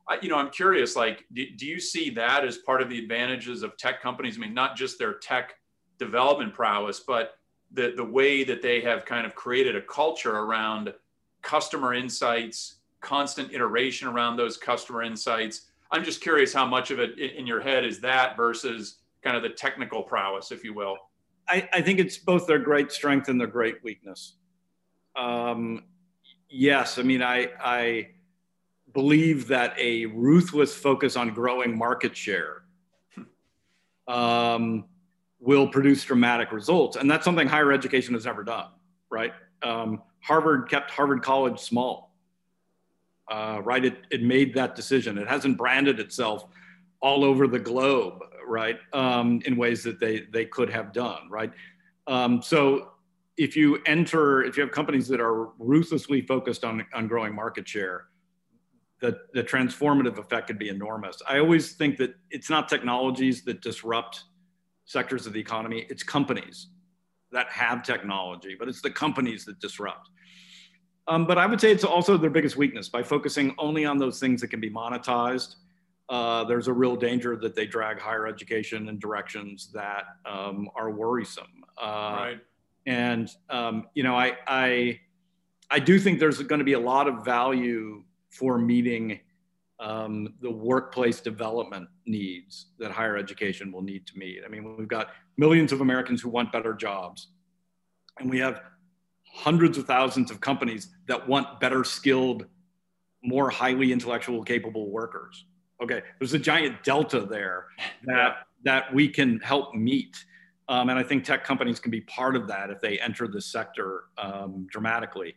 I, 0.07 0.17
you 0.21 0.27
know 0.27 0.37
i'm 0.37 0.49
curious 0.49 0.95
like 0.95 1.23
do, 1.31 1.45
do 1.55 1.67
you 1.67 1.79
see 1.79 2.09
that 2.11 2.43
as 2.43 2.57
part 2.57 2.81
of 2.81 2.89
the 2.89 2.97
advantages 2.97 3.61
of 3.61 3.77
tech 3.77 4.01
companies 4.01 4.37
i 4.37 4.39
mean 4.41 4.55
not 4.55 4.75
just 4.75 4.97
their 4.97 5.13
tech 5.13 5.53
development 5.99 6.55
prowess 6.55 6.99
but 6.99 7.35
the 7.71 7.93
the 7.95 8.03
way 8.03 8.43
that 8.43 8.63
they 8.63 8.81
have 8.81 9.05
kind 9.05 9.27
of 9.27 9.35
created 9.35 9.75
a 9.75 9.81
culture 9.83 10.35
around 10.35 10.91
customer 11.43 11.93
insights 11.93 12.78
constant 13.01 13.53
iteration 13.53 14.07
around 14.07 14.35
those 14.35 14.57
customer 14.57 15.03
insights 15.03 15.67
i'm 15.91 16.03
just 16.03 16.21
curious 16.21 16.53
how 16.53 16.65
much 16.65 16.91
of 16.91 16.99
it 16.99 17.17
in 17.19 17.47
your 17.47 17.61
head 17.61 17.85
is 17.85 17.99
that 17.99 18.35
versus 18.35 18.97
kind 19.23 19.35
of 19.35 19.43
the 19.43 19.49
technical 19.49 20.03
prowess 20.03 20.51
if 20.51 20.63
you 20.63 20.73
will 20.73 20.97
I, 21.49 21.67
I 21.73 21.81
think 21.81 21.99
it's 21.99 22.17
both 22.17 22.45
their 22.45 22.59
great 22.59 22.91
strength 22.91 23.27
and 23.27 23.39
their 23.39 23.47
great 23.47 23.83
weakness. 23.83 24.35
Um, 25.15 25.85
yes, 26.47 26.99
I 26.99 27.01
mean, 27.01 27.23
I, 27.23 27.49
I 27.59 28.09
believe 28.93 29.47
that 29.47 29.73
a 29.77 30.05
ruthless 30.05 30.75
focus 30.75 31.15
on 31.15 31.33
growing 31.33 31.75
market 31.75 32.15
share 32.15 32.63
um, 34.07 34.85
will 35.39 35.67
produce 35.67 36.03
dramatic 36.03 36.51
results. 36.51 36.97
And 36.97 37.09
that's 37.09 37.25
something 37.25 37.47
higher 37.47 37.71
education 37.71 38.13
has 38.13 38.25
never 38.25 38.43
done, 38.43 38.67
right? 39.09 39.33
Um, 39.63 40.03
Harvard 40.21 40.69
kept 40.69 40.91
Harvard 40.91 41.23
College 41.23 41.59
small, 41.59 42.08
uh, 43.29 43.61
right? 43.63 43.85
It, 43.85 43.97
it 44.11 44.23
made 44.23 44.53
that 44.55 44.75
decision. 44.75 45.17
It 45.17 45.27
hasn't 45.27 45.57
branded 45.57 45.99
itself 45.99 46.45
all 47.01 47.23
over 47.23 47.47
the 47.47 47.59
globe 47.59 48.23
right? 48.49 48.79
Um, 48.93 49.41
in 49.45 49.55
ways 49.55 49.83
that 49.83 49.99
they 49.99 50.21
they 50.31 50.45
could 50.45 50.69
have 50.69 50.91
done, 50.91 51.29
right? 51.29 51.51
Um, 52.07 52.41
so 52.41 52.89
if 53.37 53.55
you 53.55 53.79
enter, 53.85 54.43
if 54.43 54.57
you 54.57 54.63
have 54.63 54.71
companies 54.71 55.07
that 55.07 55.21
are 55.21 55.49
ruthlessly 55.59 56.21
focused 56.21 56.65
on 56.65 56.85
on 56.93 57.07
growing 57.07 57.33
market 57.33 57.67
share, 57.67 58.07
the 58.99 59.19
the 59.33 59.43
transformative 59.43 60.17
effect 60.17 60.47
could 60.47 60.59
be 60.59 60.69
enormous. 60.69 61.21
I 61.27 61.39
always 61.39 61.73
think 61.73 61.97
that 61.97 62.15
it's 62.31 62.49
not 62.49 62.67
technologies 62.67 63.43
that 63.43 63.61
disrupt 63.61 64.23
sectors 64.85 65.27
of 65.27 65.33
the 65.33 65.39
economy; 65.39 65.85
it's 65.89 66.03
companies 66.03 66.67
that 67.31 67.47
have 67.49 67.83
technology, 67.83 68.55
but 68.57 68.67
it's 68.67 68.81
the 68.81 68.91
companies 68.91 69.45
that 69.45 69.59
disrupt. 69.59 70.09
Um, 71.09 71.25
but 71.25 71.37
I 71.37 71.45
would 71.45 71.59
say 71.59 71.71
it's 71.71 71.83
also 71.83 72.15
their 72.17 72.29
biggest 72.29 72.55
weakness 72.55 72.87
by 72.87 73.03
focusing 73.03 73.53
only 73.57 73.83
on 73.83 73.97
those 73.97 74.19
things 74.19 74.39
that 74.41 74.49
can 74.49 74.61
be 74.61 74.69
monetized 74.69 75.55
uh, 76.09 76.43
there's 76.45 76.67
a 76.67 76.73
real 76.73 76.95
danger 76.95 77.35
that 77.37 77.55
they 77.55 77.67
drag 77.67 77.99
higher 77.99 78.27
education 78.27 78.89
in 78.89 78.97
directions 78.97 79.71
that 79.73 80.05
um, 80.25 80.67
are 80.75 80.89
worrisome. 80.89 81.63
Uh, 81.79 81.85
right. 81.85 82.39
And 82.87 83.29
um, 83.49 83.87
you 83.93 84.01
know, 84.01 84.15
I, 84.15 84.37
I 84.47 84.99
I 85.69 85.77
do 85.77 85.99
think 85.99 86.19
there's 86.19 86.41
going 86.41 86.59
to 86.59 86.65
be 86.65 86.73
a 86.73 86.79
lot 86.79 87.07
of 87.07 87.23
value 87.23 88.03
for 88.31 88.57
meeting 88.57 89.19
um, 89.79 90.33
the 90.41 90.49
workplace 90.49 91.21
development 91.21 91.87
needs 92.07 92.67
that 92.79 92.91
higher 92.91 93.15
education 93.15 93.71
will 93.71 93.83
need 93.83 94.07
to 94.07 94.17
meet. 94.17 94.39
I 94.43 94.49
mean, 94.49 94.75
we've 94.77 94.87
got 94.87 95.09
millions 95.37 95.71
of 95.71 95.81
Americans 95.81 96.21
who 96.21 96.29
want 96.29 96.51
better 96.51 96.73
jobs, 96.73 97.27
and 98.19 98.29
we 98.31 98.39
have 98.39 98.61
hundreds 99.39 99.77
of 99.77 99.85
thousands 99.85 100.31
of 100.31 100.41
companies 100.41 100.89
that 101.07 101.25
want 101.27 101.59
better 101.61 101.85
skilled, 101.85 102.45
more 103.23 103.49
highly 103.49 103.93
intellectual 103.93 104.43
capable 104.43 104.91
workers. 104.91 105.45
Okay, 105.81 106.01
there's 106.19 106.33
a 106.33 106.39
giant 106.39 106.83
delta 106.83 107.21
there 107.21 107.67
that 108.03 108.39
that 108.65 108.93
we 108.93 109.07
can 109.07 109.39
help 109.39 109.73
meet, 109.73 110.17
um, 110.67 110.89
and 110.89 110.99
I 110.99 111.03
think 111.03 111.23
tech 111.23 111.45
companies 111.45 111.79
can 111.79 111.89
be 111.89 112.01
part 112.01 112.35
of 112.35 112.47
that 112.49 112.69
if 112.69 112.81
they 112.81 112.99
enter 112.99 113.29
the 113.29 113.39
sector 113.39 114.03
um, 114.17 114.67
dramatically. 114.69 115.35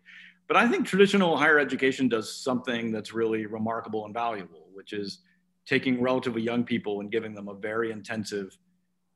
But 0.48 0.56
I 0.56 0.66
think 0.68 0.84
traditional 0.84 1.36
higher 1.36 1.60
education 1.60 2.08
does 2.08 2.34
something 2.34 2.90
that's 2.90 3.12
really 3.12 3.46
remarkable 3.46 4.04
and 4.04 4.12
valuable, 4.12 4.66
which 4.72 4.92
is 4.92 5.20
taking 5.64 6.02
relatively 6.02 6.42
young 6.42 6.64
people 6.64 7.00
and 7.00 7.12
giving 7.12 7.34
them 7.34 7.46
a 7.46 7.54
very 7.54 7.92
intensive 7.92 8.58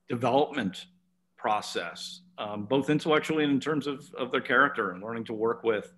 development 0.09 0.87
process, 1.37 2.23
um, 2.39 2.65
both 2.65 2.91
intellectually 2.91 3.45
and 3.45 3.53
in 3.53 3.61
terms 3.61 3.87
of, 3.87 4.13
of 4.15 4.31
their 4.33 4.41
character 4.41 4.91
and 4.91 5.03
learning 5.03 5.25
to 5.25 5.33
work 5.33 5.63
with 5.63 5.93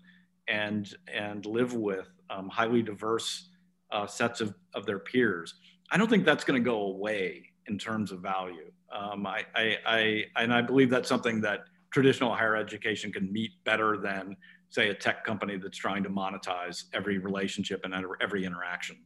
and 0.48 0.94
and 1.12 1.46
live 1.46 1.74
with 1.74 2.08
um, 2.30 2.48
highly 2.48 2.82
diverse 2.82 3.50
uh, 3.92 4.06
sets 4.06 4.40
of, 4.40 4.54
of 4.74 4.86
their 4.86 4.98
peers. 4.98 5.54
I 5.90 5.96
don't 5.96 6.10
think 6.10 6.24
that's 6.24 6.44
going 6.44 6.62
to 6.62 6.64
go 6.64 6.82
away 6.82 7.44
in 7.68 7.78
terms 7.78 8.12
of 8.12 8.20
value. 8.20 8.70
Um, 8.90 9.26
I, 9.26 9.44
I, 9.54 9.76
I, 9.86 10.24
and 10.36 10.52
I 10.52 10.62
believe 10.62 10.90
that's 10.90 11.08
something 11.08 11.40
that 11.42 11.60
traditional 11.90 12.34
higher 12.34 12.56
education 12.56 13.12
can 13.12 13.32
meet 13.32 13.50
better 13.64 13.96
than, 13.96 14.36
say, 14.70 14.88
a 14.88 14.94
tech 14.94 15.24
company 15.24 15.56
that's 15.56 15.76
trying 15.76 16.02
to 16.02 16.10
monetize 16.10 16.84
every 16.92 17.18
relationship 17.18 17.82
and 17.84 17.94
every 18.20 18.44
interaction. 18.44 18.96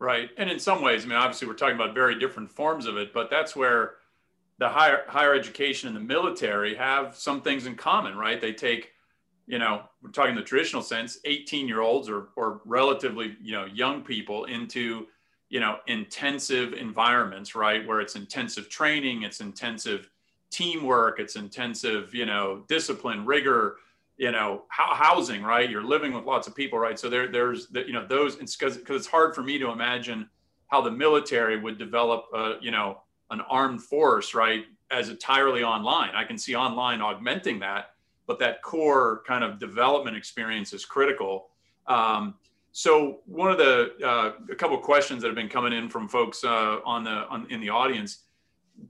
Right. 0.00 0.30
And 0.36 0.48
in 0.48 0.60
some 0.60 0.82
ways, 0.82 1.04
I 1.04 1.08
mean, 1.08 1.18
obviously, 1.18 1.48
we're 1.48 1.54
talking 1.54 1.74
about 1.74 1.94
very 1.94 2.18
different 2.18 2.50
forms 2.50 2.86
of 2.86 2.96
it, 2.96 3.12
but 3.12 3.30
that's 3.30 3.56
where 3.56 3.94
the 4.58 4.68
higher 4.68 5.02
higher 5.08 5.34
education 5.34 5.88
and 5.88 5.96
the 5.96 6.00
military 6.00 6.74
have 6.74 7.14
some 7.14 7.42
things 7.42 7.66
in 7.66 7.74
common, 7.76 8.16
right? 8.16 8.40
They 8.40 8.52
take 8.52 8.92
you 9.48 9.58
know, 9.58 9.82
we're 10.02 10.10
talking 10.10 10.34
the 10.34 10.42
traditional 10.42 10.82
sense, 10.82 11.18
18 11.24 11.66
year 11.66 11.80
olds 11.80 12.08
or, 12.08 12.28
or 12.36 12.60
relatively, 12.66 13.34
you 13.42 13.52
know, 13.52 13.64
young 13.64 14.02
people 14.02 14.44
into, 14.44 15.06
you 15.48 15.58
know, 15.58 15.78
intensive 15.86 16.74
environments, 16.74 17.54
right? 17.54 17.84
Where 17.86 18.00
it's 18.00 18.14
intensive 18.14 18.68
training, 18.68 19.22
it's 19.22 19.40
intensive 19.40 20.10
teamwork, 20.50 21.18
it's 21.18 21.36
intensive, 21.36 22.14
you 22.14 22.26
know, 22.26 22.64
discipline, 22.68 23.24
rigor, 23.24 23.76
you 24.18 24.32
know, 24.32 24.64
housing, 24.68 25.42
right? 25.42 25.70
You're 25.70 25.82
living 25.82 26.12
with 26.12 26.24
lots 26.24 26.46
of 26.46 26.54
people, 26.54 26.78
right? 26.78 26.98
So 26.98 27.08
there, 27.08 27.32
there's, 27.32 27.68
the, 27.68 27.86
you 27.86 27.94
know, 27.94 28.06
those, 28.06 28.36
it's 28.36 28.54
because 28.54 28.76
it's 28.86 29.06
hard 29.06 29.34
for 29.34 29.42
me 29.42 29.58
to 29.58 29.70
imagine 29.70 30.28
how 30.66 30.82
the 30.82 30.90
military 30.90 31.58
would 31.58 31.78
develop, 31.78 32.26
uh, 32.36 32.54
you 32.60 32.70
know, 32.70 32.98
an 33.30 33.40
armed 33.42 33.82
force, 33.82 34.34
right? 34.34 34.64
As 34.90 35.08
entirely 35.08 35.62
online. 35.62 36.10
I 36.14 36.24
can 36.24 36.38
see 36.38 36.54
online 36.54 37.00
augmenting 37.00 37.58
that 37.60 37.90
but 38.28 38.38
that 38.38 38.62
core 38.62 39.22
kind 39.26 39.42
of 39.42 39.58
development 39.58 40.16
experience 40.16 40.72
is 40.72 40.84
critical. 40.84 41.48
Um, 41.88 42.34
so 42.70 43.20
one 43.24 43.50
of 43.50 43.58
the 43.58 43.94
uh, 44.04 44.32
a 44.52 44.54
couple 44.54 44.76
questions 44.78 45.22
that 45.22 45.28
have 45.28 45.34
been 45.34 45.48
coming 45.48 45.72
in 45.72 45.88
from 45.88 46.06
folks 46.06 46.44
uh, 46.44 46.78
on 46.84 47.02
the 47.02 47.26
on, 47.28 47.50
in 47.50 47.60
the 47.60 47.70
audience, 47.70 48.24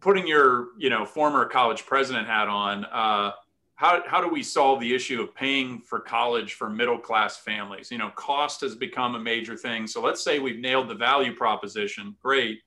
putting 0.00 0.26
your 0.26 0.70
you 0.76 0.90
know 0.90 1.06
former 1.06 1.46
college 1.46 1.86
president 1.86 2.26
hat 2.26 2.48
on, 2.48 2.84
uh, 2.86 3.30
how 3.76 4.02
how 4.06 4.20
do 4.20 4.28
we 4.28 4.42
solve 4.42 4.80
the 4.80 4.92
issue 4.92 5.22
of 5.22 5.34
paying 5.34 5.80
for 5.80 6.00
college 6.00 6.54
for 6.54 6.68
middle 6.68 6.98
class 6.98 7.38
families? 7.38 7.92
You 7.92 7.98
know, 7.98 8.10
cost 8.16 8.60
has 8.62 8.74
become 8.74 9.14
a 9.14 9.20
major 9.20 9.56
thing. 9.56 9.86
So 9.86 10.02
let's 10.02 10.22
say 10.22 10.40
we've 10.40 10.58
nailed 10.58 10.88
the 10.88 10.96
value 10.96 11.34
proposition, 11.34 12.16
great. 12.20 12.60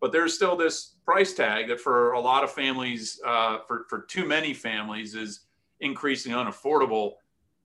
But 0.00 0.12
there's 0.12 0.34
still 0.34 0.56
this 0.56 0.96
price 1.04 1.32
tag 1.32 1.68
that 1.68 1.80
for 1.80 2.12
a 2.12 2.20
lot 2.20 2.44
of 2.44 2.50
families, 2.52 3.20
uh, 3.26 3.58
for, 3.66 3.86
for 3.88 4.00
too 4.02 4.26
many 4.26 4.52
families, 4.52 5.14
is 5.14 5.40
increasingly 5.80 6.36
unaffordable. 6.38 7.14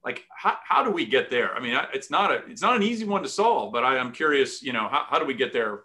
Like, 0.03 0.25
how, 0.35 0.57
how 0.63 0.83
do 0.83 0.91
we 0.91 1.05
get 1.05 1.29
there? 1.29 1.53
I 1.55 1.59
mean, 1.59 1.77
it's 1.93 2.09
not 2.09 2.31
a 2.31 2.43
it's 2.47 2.61
not 2.61 2.75
an 2.75 2.83
easy 2.83 3.05
one 3.05 3.21
to 3.23 3.29
solve, 3.29 3.71
but 3.71 3.83
I 3.83 3.97
am 3.97 4.11
curious. 4.11 4.63
You 4.63 4.73
know, 4.73 4.87
how, 4.89 5.05
how 5.07 5.19
do 5.19 5.25
we 5.25 5.33
get 5.33 5.53
there? 5.53 5.81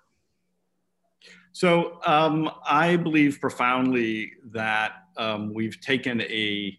So 1.53 2.01
um, 2.05 2.51
I 2.67 2.97
believe 2.97 3.41
profoundly 3.41 4.33
that 4.53 5.05
um, 5.17 5.55
we've 5.55 5.81
taken 5.81 6.21
a 6.21 6.79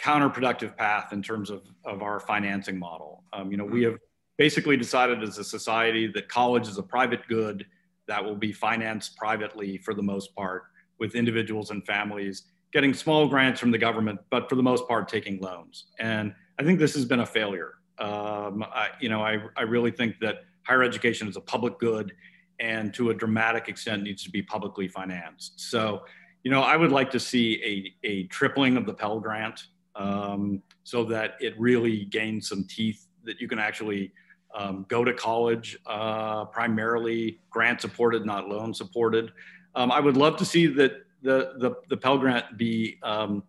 counterproductive 0.00 0.76
path 0.76 1.12
in 1.12 1.22
terms 1.22 1.50
of, 1.50 1.62
of 1.84 2.02
our 2.02 2.20
financing 2.20 2.78
model. 2.78 3.24
Um, 3.32 3.50
you 3.50 3.56
know, 3.56 3.64
we 3.64 3.80
mm-hmm. 3.80 3.92
have 3.92 4.00
basically 4.36 4.76
decided 4.76 5.22
as 5.22 5.38
a 5.38 5.44
society 5.44 6.06
that 6.08 6.28
college 6.28 6.68
is 6.68 6.78
a 6.78 6.82
private 6.82 7.26
good 7.28 7.66
that 8.08 8.24
will 8.24 8.36
be 8.36 8.52
financed 8.52 9.16
privately 9.16 9.78
for 9.78 9.94
the 9.94 10.02
most 10.02 10.34
part 10.34 10.64
with 10.98 11.14
individuals 11.14 11.70
and 11.70 11.84
families 11.86 12.44
getting 12.74 12.92
small 12.92 13.28
grants 13.28 13.60
from 13.60 13.70
the 13.70 13.78
government, 13.78 14.18
but 14.30 14.48
for 14.48 14.56
the 14.56 14.62
most 14.62 14.86
part 14.88 15.08
taking 15.08 15.40
loans. 15.40 15.86
And 16.00 16.34
I 16.58 16.64
think 16.64 16.80
this 16.80 16.94
has 16.94 17.04
been 17.04 17.20
a 17.20 17.26
failure. 17.26 17.74
Um, 17.98 18.64
I, 18.64 18.88
you 19.00 19.08
know, 19.08 19.22
I, 19.22 19.38
I 19.56 19.62
really 19.62 19.92
think 19.92 20.18
that 20.20 20.38
higher 20.66 20.82
education 20.82 21.28
is 21.28 21.36
a 21.36 21.40
public 21.40 21.78
good 21.78 22.12
and 22.58 22.92
to 22.94 23.10
a 23.10 23.14
dramatic 23.14 23.68
extent 23.68 24.02
needs 24.02 24.24
to 24.24 24.30
be 24.30 24.42
publicly 24.42 24.88
financed. 24.88 25.60
So, 25.60 26.04
you 26.42 26.50
know, 26.50 26.62
I 26.62 26.76
would 26.76 26.90
like 26.90 27.10
to 27.12 27.20
see 27.20 27.94
a, 28.04 28.08
a 28.08 28.24
tripling 28.24 28.76
of 28.76 28.86
the 28.86 28.94
Pell 28.94 29.20
Grant 29.20 29.68
um, 29.94 30.60
so 30.82 31.04
that 31.04 31.34
it 31.40 31.54
really 31.58 32.06
gains 32.06 32.48
some 32.48 32.64
teeth 32.64 33.06
that 33.22 33.40
you 33.40 33.46
can 33.46 33.60
actually 33.60 34.12
um, 34.54 34.86
go 34.88 35.04
to 35.04 35.12
college, 35.12 35.76
uh, 35.86 36.44
primarily 36.46 37.40
grant 37.50 37.80
supported, 37.80 38.24
not 38.24 38.48
loan 38.48 38.72
supported. 38.72 39.32
Um, 39.74 39.90
I 39.90 40.00
would 40.00 40.16
love 40.16 40.36
to 40.36 40.44
see 40.44 40.66
that 40.68 40.92
the, 41.22 41.54
the, 41.58 41.72
the 41.88 41.96
Pell 41.96 42.18
Grant 42.18 42.56
be 42.56 42.98
um, 43.02 43.42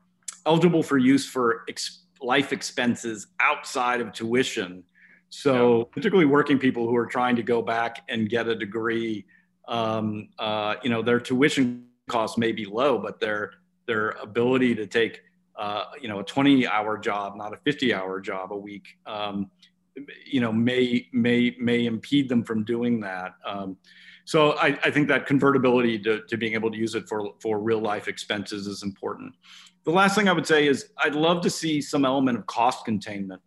eligible 0.45 0.81
for 0.81 0.97
use 0.97 1.27
for 1.27 1.63
ex- 1.69 2.03
life 2.21 2.51
expenses 2.51 3.27
outside 3.39 4.01
of 4.01 4.11
tuition. 4.13 4.83
So, 5.29 5.79
yeah. 5.79 5.83
particularly 5.91 6.25
working 6.25 6.57
people 6.57 6.87
who 6.87 6.95
are 6.95 7.05
trying 7.05 7.35
to 7.35 7.43
go 7.43 7.61
back 7.61 8.03
and 8.09 8.29
get 8.29 8.47
a 8.47 8.55
degree, 8.55 9.25
um, 9.67 10.29
uh, 10.39 10.75
you 10.83 10.89
know, 10.89 11.01
their 11.01 11.19
tuition 11.19 11.85
costs 12.07 12.37
may 12.37 12.51
be 12.51 12.65
low, 12.65 12.97
but 12.97 13.19
their 13.19 13.51
their 13.87 14.11
ability 14.21 14.73
to 14.75 14.87
take, 14.87 15.21
uh, 15.57 15.85
you 16.01 16.07
know, 16.07 16.19
a 16.19 16.23
20 16.23 16.65
hour 16.65 16.97
job, 16.97 17.35
not 17.35 17.53
a 17.53 17.57
50 17.57 17.93
hour 17.93 18.19
job 18.19 18.51
a 18.51 18.57
week, 18.57 18.97
um, 19.05 19.51
you 20.25 20.41
know 20.41 20.51
may 20.51 21.07
may 21.11 21.55
may 21.59 21.85
impede 21.85 22.29
them 22.29 22.43
from 22.43 22.63
doing 22.63 22.99
that. 23.01 23.35
Um, 23.45 23.77
so 24.25 24.53
I, 24.53 24.77
I, 24.83 24.89
think 24.89 25.07
that 25.09 25.27
convertibility 25.27 25.99
to, 25.99 26.23
to 26.23 26.35
being 26.35 26.53
able 26.53 26.71
to 26.71 26.77
use 26.77 26.95
it 26.95 27.07
for 27.07 27.33
for 27.39 27.59
real 27.59 27.79
life 27.79 28.07
expenses 28.07 28.67
is 28.67 28.83
important. 28.83 29.33
The 29.83 29.91
last 29.91 30.15
thing 30.15 30.27
i 30.27 30.31
would 30.31 30.47
say 30.47 30.67
is 30.67 30.89
i'd 31.03 31.13
love 31.13 31.41
to 31.41 31.49
see 31.49 31.79
some 31.79 32.05
element 32.05 32.39
of 32.39 32.47
cost 32.47 32.85
containment 32.85 33.39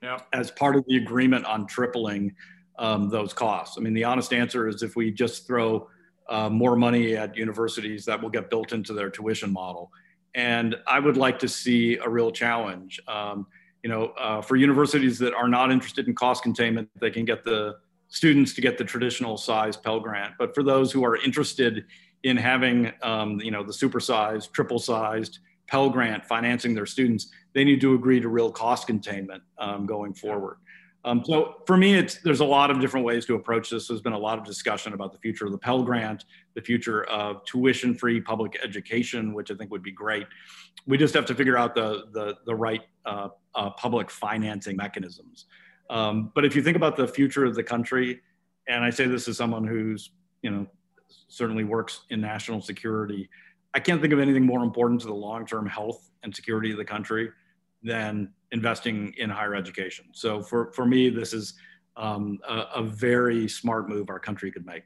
yeah. 0.00 0.20
as 0.32 0.48
part 0.52 0.76
of 0.76 0.84
the 0.86 0.96
agreement 0.96 1.44
on 1.44 1.66
tripling 1.66 2.34
um, 2.78 3.08
those 3.08 3.32
costs. 3.32 3.76
I 3.78 3.80
mean 3.80 3.92
the 3.92 4.04
honest 4.04 4.32
answer 4.32 4.68
is 4.68 4.82
if 4.82 4.94
we 4.94 5.10
just 5.10 5.46
throw 5.46 5.88
uh, 6.28 6.48
more 6.48 6.76
money 6.76 7.16
at 7.16 7.36
universities 7.36 8.04
that 8.04 8.22
will 8.22 8.30
get 8.30 8.48
built 8.48 8.72
into 8.72 8.92
their 8.92 9.10
tuition 9.10 9.52
model. 9.52 9.90
And 10.34 10.76
i 10.86 10.98
would 10.98 11.16
like 11.16 11.38
to 11.40 11.48
see 11.48 11.96
a 11.96 12.08
real 12.08 12.30
challenge. 12.30 13.00
Um, 13.08 13.46
you 13.82 13.90
know, 13.90 14.06
uh, 14.18 14.40
for 14.40 14.56
universities 14.56 15.18
that 15.18 15.34
are 15.34 15.48
not 15.48 15.72
interested 15.72 16.06
in 16.06 16.14
cost 16.14 16.42
containment, 16.42 16.88
they 17.00 17.10
can 17.10 17.24
get 17.24 17.44
the 17.44 17.76
students 18.08 18.54
to 18.54 18.60
get 18.60 18.78
the 18.78 18.84
traditional 18.84 19.36
size 19.36 19.76
Pell 19.76 19.98
Grant. 19.98 20.34
But 20.38 20.54
for 20.54 20.62
those 20.62 20.92
who 20.92 21.04
are 21.04 21.16
interested 21.16 21.84
in 22.22 22.36
having, 22.36 22.92
um, 23.02 23.40
you 23.40 23.50
know, 23.50 23.64
the 23.64 23.72
supersized, 23.72 24.52
triple 24.52 24.78
sized 24.78 25.40
Pell 25.66 25.90
Grant 25.90 26.24
financing 26.24 26.74
their 26.74 26.86
students, 26.86 27.30
they 27.54 27.64
need 27.64 27.80
to 27.80 27.94
agree 27.94 28.20
to 28.20 28.28
real 28.28 28.50
cost 28.50 28.86
containment 28.86 29.42
um, 29.58 29.86
going 29.86 30.14
forward. 30.14 30.58
Um, 31.04 31.24
so 31.24 31.56
for 31.66 31.76
me, 31.76 31.94
it's 31.94 32.18
there's 32.22 32.40
a 32.40 32.44
lot 32.44 32.70
of 32.70 32.80
different 32.80 33.04
ways 33.04 33.26
to 33.26 33.34
approach 33.34 33.70
this. 33.70 33.88
There's 33.88 34.00
been 34.00 34.12
a 34.12 34.18
lot 34.18 34.38
of 34.38 34.44
discussion 34.44 34.92
about 34.92 35.12
the 35.12 35.18
future 35.18 35.46
of 35.46 35.52
the 35.52 35.58
Pell 35.58 35.82
Grant, 35.82 36.24
the 36.54 36.60
future 36.60 37.04
of 37.04 37.44
tuition-free 37.44 38.20
public 38.22 38.58
education, 38.62 39.32
which 39.32 39.50
I 39.50 39.54
think 39.54 39.70
would 39.70 39.82
be 39.82 39.92
great. 39.92 40.26
We 40.86 40.98
just 40.98 41.14
have 41.14 41.26
to 41.26 41.34
figure 41.34 41.56
out 41.56 41.74
the 41.74 42.04
the, 42.12 42.36
the 42.46 42.54
right 42.54 42.82
uh, 43.04 43.28
uh, 43.54 43.70
public 43.70 44.10
financing 44.10 44.76
mechanisms. 44.76 45.46
Um, 45.90 46.32
but 46.34 46.44
if 46.44 46.56
you 46.56 46.62
think 46.62 46.76
about 46.76 46.96
the 46.96 47.06
future 47.06 47.44
of 47.44 47.54
the 47.54 47.62
country, 47.62 48.20
and 48.68 48.84
I 48.84 48.90
say 48.90 49.06
this 49.06 49.28
as 49.28 49.36
someone 49.36 49.66
who's 49.66 50.10
you 50.42 50.50
know 50.50 50.66
certainly 51.28 51.64
works 51.64 52.04
in 52.10 52.20
national 52.20 52.60
security, 52.60 53.28
I 53.74 53.80
can't 53.80 54.00
think 54.00 54.12
of 54.12 54.20
anything 54.20 54.44
more 54.44 54.62
important 54.62 55.00
to 55.02 55.06
the 55.06 55.14
long-term 55.14 55.66
health 55.66 56.10
and 56.22 56.34
security 56.34 56.72
of 56.72 56.76
the 56.78 56.84
country 56.84 57.30
than 57.82 58.32
investing 58.52 59.14
in 59.16 59.30
higher 59.30 59.54
education. 59.54 60.06
So 60.12 60.42
for, 60.42 60.72
for 60.72 60.86
me, 60.86 61.08
this 61.08 61.32
is 61.32 61.54
um, 61.96 62.38
a, 62.48 62.66
a, 62.76 62.82
very 62.82 63.48
smart 63.48 63.88
move 63.88 64.08
our 64.08 64.18
country 64.18 64.50
could 64.50 64.64
make. 64.64 64.84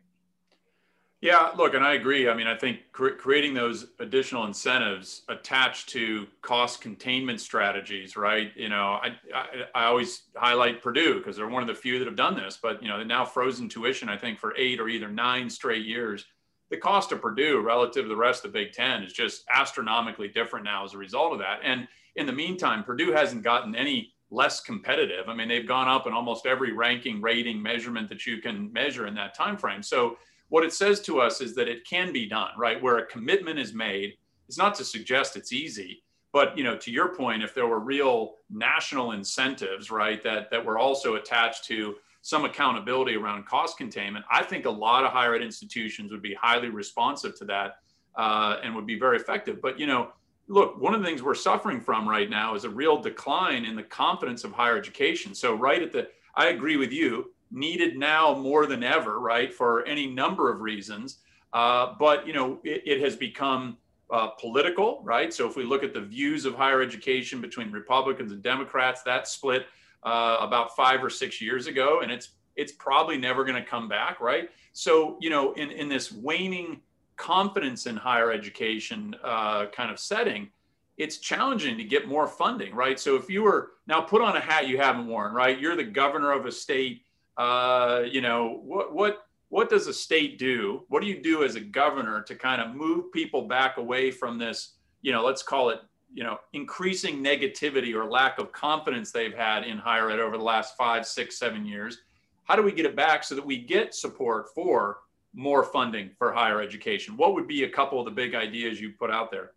Yeah, 1.22 1.50
look, 1.57 1.72
and 1.72 1.83
I 1.83 1.94
agree. 1.94 2.29
I 2.29 2.35
mean, 2.35 2.46
I 2.46 2.55
think 2.55 2.81
cre- 2.92 3.09
creating 3.18 3.55
those 3.55 3.87
additional 4.00 4.44
incentives 4.44 5.22
attached 5.31 5.88
to 5.90 6.26
cost 6.42 6.83
containment 6.83 7.40
strategies, 7.40 8.16
right? 8.18 8.52
You 8.55 8.68
know, 8.68 8.98
I, 9.02 9.16
I, 9.35 9.46
I 9.74 9.85
always 9.87 10.24
highlight 10.37 10.83
Purdue 10.83 11.14
because 11.18 11.37
they're 11.37 11.48
one 11.48 11.62
of 11.62 11.68
the 11.68 11.74
few 11.74 11.98
that 11.98 12.07
have 12.07 12.16
done 12.16 12.37
this, 12.37 12.59
but, 12.62 12.83
you 12.83 12.88
know, 12.88 12.98
they're 12.98 13.07
now 13.07 13.24
frozen 13.24 13.66
tuition, 13.68 14.11
I 14.11 14.18
think, 14.18 14.38
for 14.38 14.55
eight 14.59 14.79
or 14.79 14.88
either 14.88 15.09
nine 15.09 15.48
straight 15.48 15.87
years. 15.87 16.26
The 16.70 16.76
cost 16.76 17.12
of 17.12 17.22
Purdue 17.22 17.61
relative 17.61 18.05
to 18.05 18.09
the 18.11 18.16
rest 18.16 18.44
of 18.44 18.52
the 18.52 18.59
Big 18.59 18.72
Ten 18.72 19.02
is 19.02 19.14
just 19.14 19.44
astronomically 19.50 20.29
different 20.29 20.66
now 20.66 20.85
as 20.85 20.92
a 20.92 20.98
result 20.98 21.33
of 21.33 21.38
that. 21.38 21.61
And 21.64 21.88
in 22.16 22.26
the 22.26 22.33
meantime, 22.33 22.85
Purdue 22.85 23.12
hasn't 23.12 23.42
gotten 23.42 23.74
any 23.74 24.12
less 24.31 24.61
competitive. 24.61 25.29
I 25.29 25.35
mean, 25.35 25.48
they've 25.48 25.66
gone 25.66 25.88
up 25.88 26.07
in 26.07 26.12
almost 26.12 26.44
every 26.44 26.72
ranking, 26.72 27.22
rating, 27.22 27.62
measurement 27.62 28.11
that 28.11 28.26
you 28.26 28.42
can 28.42 28.70
measure 28.72 29.07
in 29.07 29.14
that 29.14 29.35
time 29.35 29.57
frame. 29.57 29.83
So 29.83 30.18
what 30.48 30.64
it 30.64 30.72
says 30.72 31.00
to 31.02 31.20
us 31.20 31.40
is 31.40 31.54
that 31.54 31.68
it 31.68 31.87
can 31.87 32.12
be 32.12 32.26
done, 32.26 32.50
right? 32.56 32.80
Where 32.80 32.98
a 32.98 33.06
commitment 33.06 33.59
is 33.59 33.74
made. 33.74 34.14
It's 34.48 34.59
not 34.59 34.74
to 34.76 34.85
suggest 34.85 35.37
it's 35.37 35.52
easy, 35.52 36.02
but 36.32 36.56
you 36.56 36.64
know, 36.64 36.76
to 36.76 36.90
your 36.90 37.14
point, 37.14 37.42
if 37.42 37.54
there 37.54 37.66
were 37.66 37.80
real 37.80 38.35
national 38.50 39.12
incentives, 39.12 39.90
right, 39.90 40.22
that 40.22 40.50
that 40.50 40.64
were 40.64 40.78
also 40.78 41.16
attached 41.16 41.64
to 41.64 41.96
some 42.22 42.44
accountability 42.44 43.14
around 43.16 43.46
cost 43.46 43.78
containment, 43.78 44.24
I 44.30 44.42
think 44.42 44.66
a 44.66 44.70
lot 44.70 45.04
of 45.04 45.12
higher 45.12 45.35
ed 45.35 45.42
institutions 45.42 46.11
would 46.12 46.22
be 46.22 46.35
highly 46.35 46.68
responsive 46.68 47.37
to 47.38 47.44
that 47.46 47.78
uh, 48.16 48.56
and 48.62 48.74
would 48.74 48.87
be 48.87 48.98
very 48.98 49.16
effective. 49.16 49.61
But 49.61 49.80
you 49.80 49.87
know, 49.87 50.11
look, 50.48 50.80
one 50.80 50.94
of 50.94 51.00
the 51.00 51.06
things 51.06 51.22
we're 51.22 51.35
suffering 51.35 51.80
from 51.80 52.09
right 52.09 52.30
now 52.30 52.54
is 52.54 52.64
a 52.64 52.70
real 52.70 53.00
decline 53.00 53.64
in 53.64 53.76
the 53.76 53.82
confidence 53.82 54.44
of 54.44 54.52
higher 54.52 54.76
education. 54.76 55.35
So, 55.35 55.54
right 55.54 55.82
at 55.82 55.92
the, 55.92 56.09
I 56.35 56.48
agree 56.48 56.76
with 56.76 56.92
you, 56.92 57.32
needed 57.50 57.96
now 57.96 58.35
more 58.35 58.66
than 58.66 58.82
ever, 58.82 59.20
right, 59.20 59.52
for 59.52 59.85
any 59.87 60.06
number 60.06 60.50
of 60.50 60.61
reasons. 60.61 61.18
Uh, 61.52 61.94
but, 61.98 62.26
you 62.26 62.32
know, 62.32 62.59
it, 62.64 62.82
it 62.87 63.00
has 63.00 63.16
become 63.16 63.76
uh, 64.11 64.28
political, 64.28 65.00
right? 65.02 65.32
So, 65.32 65.48
if 65.48 65.56
we 65.56 65.64
look 65.64 65.82
at 65.82 65.94
the 65.94 66.00
views 66.00 66.44
of 66.44 66.54
higher 66.54 66.82
education 66.82 67.40
between 67.40 67.70
Republicans 67.72 68.32
and 68.32 68.42
Democrats, 68.42 69.02
that 69.02 69.26
split 69.26 69.66
uh, 70.02 70.37
about 70.40 70.76
five 70.76 71.02
or 71.02 71.11
six 71.11 71.40
years 71.40 71.66
ago, 71.66 72.00
and 72.02 72.12
it's 72.12 72.30
it's 72.56 72.72
probably 72.72 73.18
never 73.18 73.44
going 73.44 73.62
to 73.62 73.68
come 73.68 73.88
back, 73.88 74.20
right? 74.20 74.48
So, 74.72 75.18
you 75.20 75.30
know, 75.30 75.52
in 75.54 75.70
in 75.70 75.88
this 75.88 76.12
waning 76.12 76.80
confidence 77.16 77.87
in 77.87 77.96
higher 77.96 78.30
education 78.30 79.16
uh, 79.24 79.66
kind 79.66 79.90
of 79.90 79.98
setting, 79.98 80.50
it's 80.96 81.18
challenging 81.18 81.76
to 81.76 81.85
get 81.85 82.09
more 82.09 82.26
funding, 82.26 82.74
right? 82.74 82.98
So 82.98 83.16
if 83.16 83.28
you 83.28 83.42
were 83.42 83.72
now 83.87 84.00
put 84.00 84.22
on 84.22 84.37
a 84.37 84.40
hat 84.40 84.68
you 84.68 84.78
haven't 84.78 85.06
worn, 85.06 85.35
right? 85.35 85.59
You're 85.59 85.76
the 85.76 85.85
governor 85.85 86.32
of 86.32 86.46
a 86.46 86.52
state. 86.52 87.02
Uh, 87.37 88.03
you 88.11 88.20
know 88.20 88.61
what 88.64 88.94
what 88.94 89.27
what 89.49 89.70
does 89.70 89.87
a 89.87 89.92
state 89.92 90.38
do? 90.38 90.85
What 90.88 91.03
do 91.03 91.09
you 91.09 91.22
do 91.22 91.44
as 91.44 91.55
a 91.55 91.61
governor 91.61 92.22
to 92.22 92.35
kind 92.35 92.61
of 92.61 92.75
move 92.75 93.12
people 93.12 93.42
back 93.42 93.77
away 93.77 94.11
from 94.11 94.38
this? 94.38 94.75
You 95.03 95.12
know, 95.12 95.25
let's 95.25 95.42
call 95.42 95.70
it 95.70 95.81
you 96.12 96.25
know 96.25 96.38
increasing 96.53 97.22
negativity 97.22 97.94
or 97.94 98.11
lack 98.11 98.38
of 98.38 98.53
confidence 98.53 99.12
they've 99.12 99.35
had 99.35 99.64
in 99.64 99.79
higher 99.79 100.11
ed 100.11 100.18
over 100.18 100.37
the 100.37 100.44
last 100.44 100.77
five, 100.77 101.07
six, 101.07 101.38
seven 101.38 101.64
years. 101.66 101.99
How 102.44 102.57
do 102.57 102.62
we 102.62 102.72
get 102.72 102.87
it 102.87 102.96
back 102.96 103.25
so 103.25 103.35
that 103.35 103.44
we 103.44 103.59
get 103.59 103.94
support 103.94 104.55
for 104.55 104.99
more 105.35 105.62
funding 105.62 106.11
for 106.16 106.33
higher 106.33 106.62
education? 106.62 107.16
What 107.16 107.35
would 107.35 107.46
be 107.46 107.64
a 107.64 107.68
couple 107.68 107.99
of 107.99 108.07
the 108.07 108.11
big 108.11 108.35
ideas 108.35 108.81
you 108.81 108.92
put 108.99 109.11
out 109.11 109.31
there? 109.31 109.53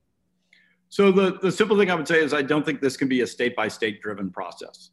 So 0.90 1.12
the, 1.12 1.38
the 1.40 1.52
simple 1.52 1.78
thing 1.78 1.92
I 1.92 1.96
would 1.96 2.08
say 2.08 2.20
is 2.22 2.34
I 2.34 2.42
don't 2.42 2.66
think 2.66 2.82
this 2.82 2.98
can 2.98 3.08
be 3.08 3.22
a 3.22 3.28
state 3.28 3.56
by 3.56 3.68
state 3.68 4.02
driven 4.02 4.32
process. 4.32 4.90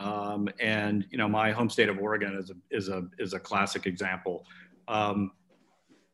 Um, 0.00 0.48
and 0.58 1.06
you 1.10 1.18
know 1.18 1.28
my 1.28 1.52
home 1.52 1.68
state 1.68 1.88
of 1.88 1.98
Oregon 1.98 2.34
is 2.36 2.50
a 2.50 2.54
is 2.70 2.88
a 2.88 3.06
is 3.18 3.34
a 3.34 3.38
classic 3.38 3.86
example. 3.86 4.46
Um, 4.88 5.32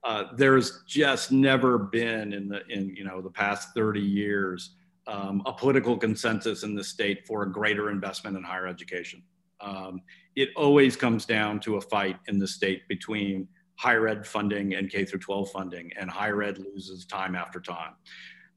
uh, 0.05 0.25
there's 0.37 0.83
just 0.87 1.33
never 1.33 1.79
been 1.79 2.33
in 2.33 2.49
the 2.49 2.67
in 2.69 2.95
you 2.97 3.05
know 3.05 3.21
the 3.21 3.31
past 3.31 3.71
30 3.75 4.01
years 4.01 4.77
um, 5.07 5.43
a 5.47 5.53
political 5.53 5.97
consensus 5.97 6.65
in 6.65 6.75
the 6.75 6.83
state 6.83 7.27
for 7.27 7.45
a 7.45 7.51
greater 7.51 7.91
investment 7.91 8.37
in 8.37 8.43
higher 8.43 8.67
education. 8.67 9.23
Um, 9.61 10.01
it 10.35 10.51
always 10.57 10.97
comes 10.97 11.25
down 11.25 11.61
to 11.61 11.77
a 11.77 11.81
fight 11.81 12.19
in 12.27 12.39
the 12.39 12.47
state 12.47 12.87
between 12.89 13.49
higher 13.77 14.09
ed 14.09 14.27
funding 14.27 14.75
and 14.75 14.91
K 14.91 15.05
through 15.05 15.21
12 15.21 15.51
funding, 15.51 15.91
and 15.99 16.11
higher 16.11 16.43
ed 16.43 16.59
loses 16.59 17.05
time 17.07 17.35
after 17.35 17.61
time. 17.61 17.93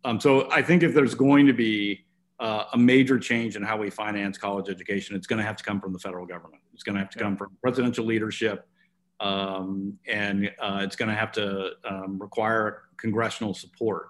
Um, 0.06 0.20
so 0.20 0.50
I 0.52 0.62
think 0.62 0.82
if 0.82 0.94
there's 0.94 1.14
going 1.14 1.46
to 1.46 1.54
be 1.54 2.06
uh, 2.40 2.66
a 2.74 2.78
major 2.78 3.20
change 3.20 3.56
in 3.56 3.64
how 3.64 3.78
we 3.78 3.90
finance 3.90 4.38
college 4.38 4.70
education, 4.70 5.16
it's 5.16 5.28
going 5.28 5.40
to 5.40 5.46
have 5.46 5.58
to 5.58 5.64
come 5.64 5.82
from 5.82 5.94
the 5.94 6.00
federal 6.00 6.26
government. 6.26 6.62
It's 6.74 6.84
going 6.84 6.96
to 6.96 7.02
have 7.02 7.10
to 7.12 7.20
come 7.20 7.36
from 7.36 7.50
presidential 7.62 8.06
leadership, 8.06 8.68
um, 9.20 9.98
and 10.08 10.50
uh, 10.60 10.82
it's 10.84 10.96
going 10.96 11.10
to 11.10 11.16
have 11.16 11.32
to 11.34 11.72
um, 11.84 12.18
require 12.20 12.84
congressional 12.98 13.54
support. 13.54 14.10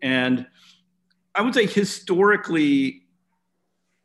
And 0.00 0.46
I 1.34 1.42
would 1.42 1.54
say 1.54 1.66
historically, 1.66 3.02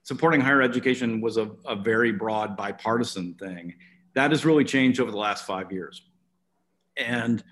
supporting 0.04 0.42
higher 0.42 0.62
education 0.62 1.22
was 1.22 1.38
a, 1.38 1.50
a 1.66 1.76
very 1.76 2.12
broad 2.12 2.58
bipartisan 2.58 3.36
thing. 3.36 3.74
That 4.16 4.32
has 4.32 4.46
really 4.46 4.66
changed 4.66 5.00
over 5.00 5.12
the 5.12 5.18
last 5.18 5.46
five 5.46 5.72
years. 5.72 6.02
And 6.98 7.44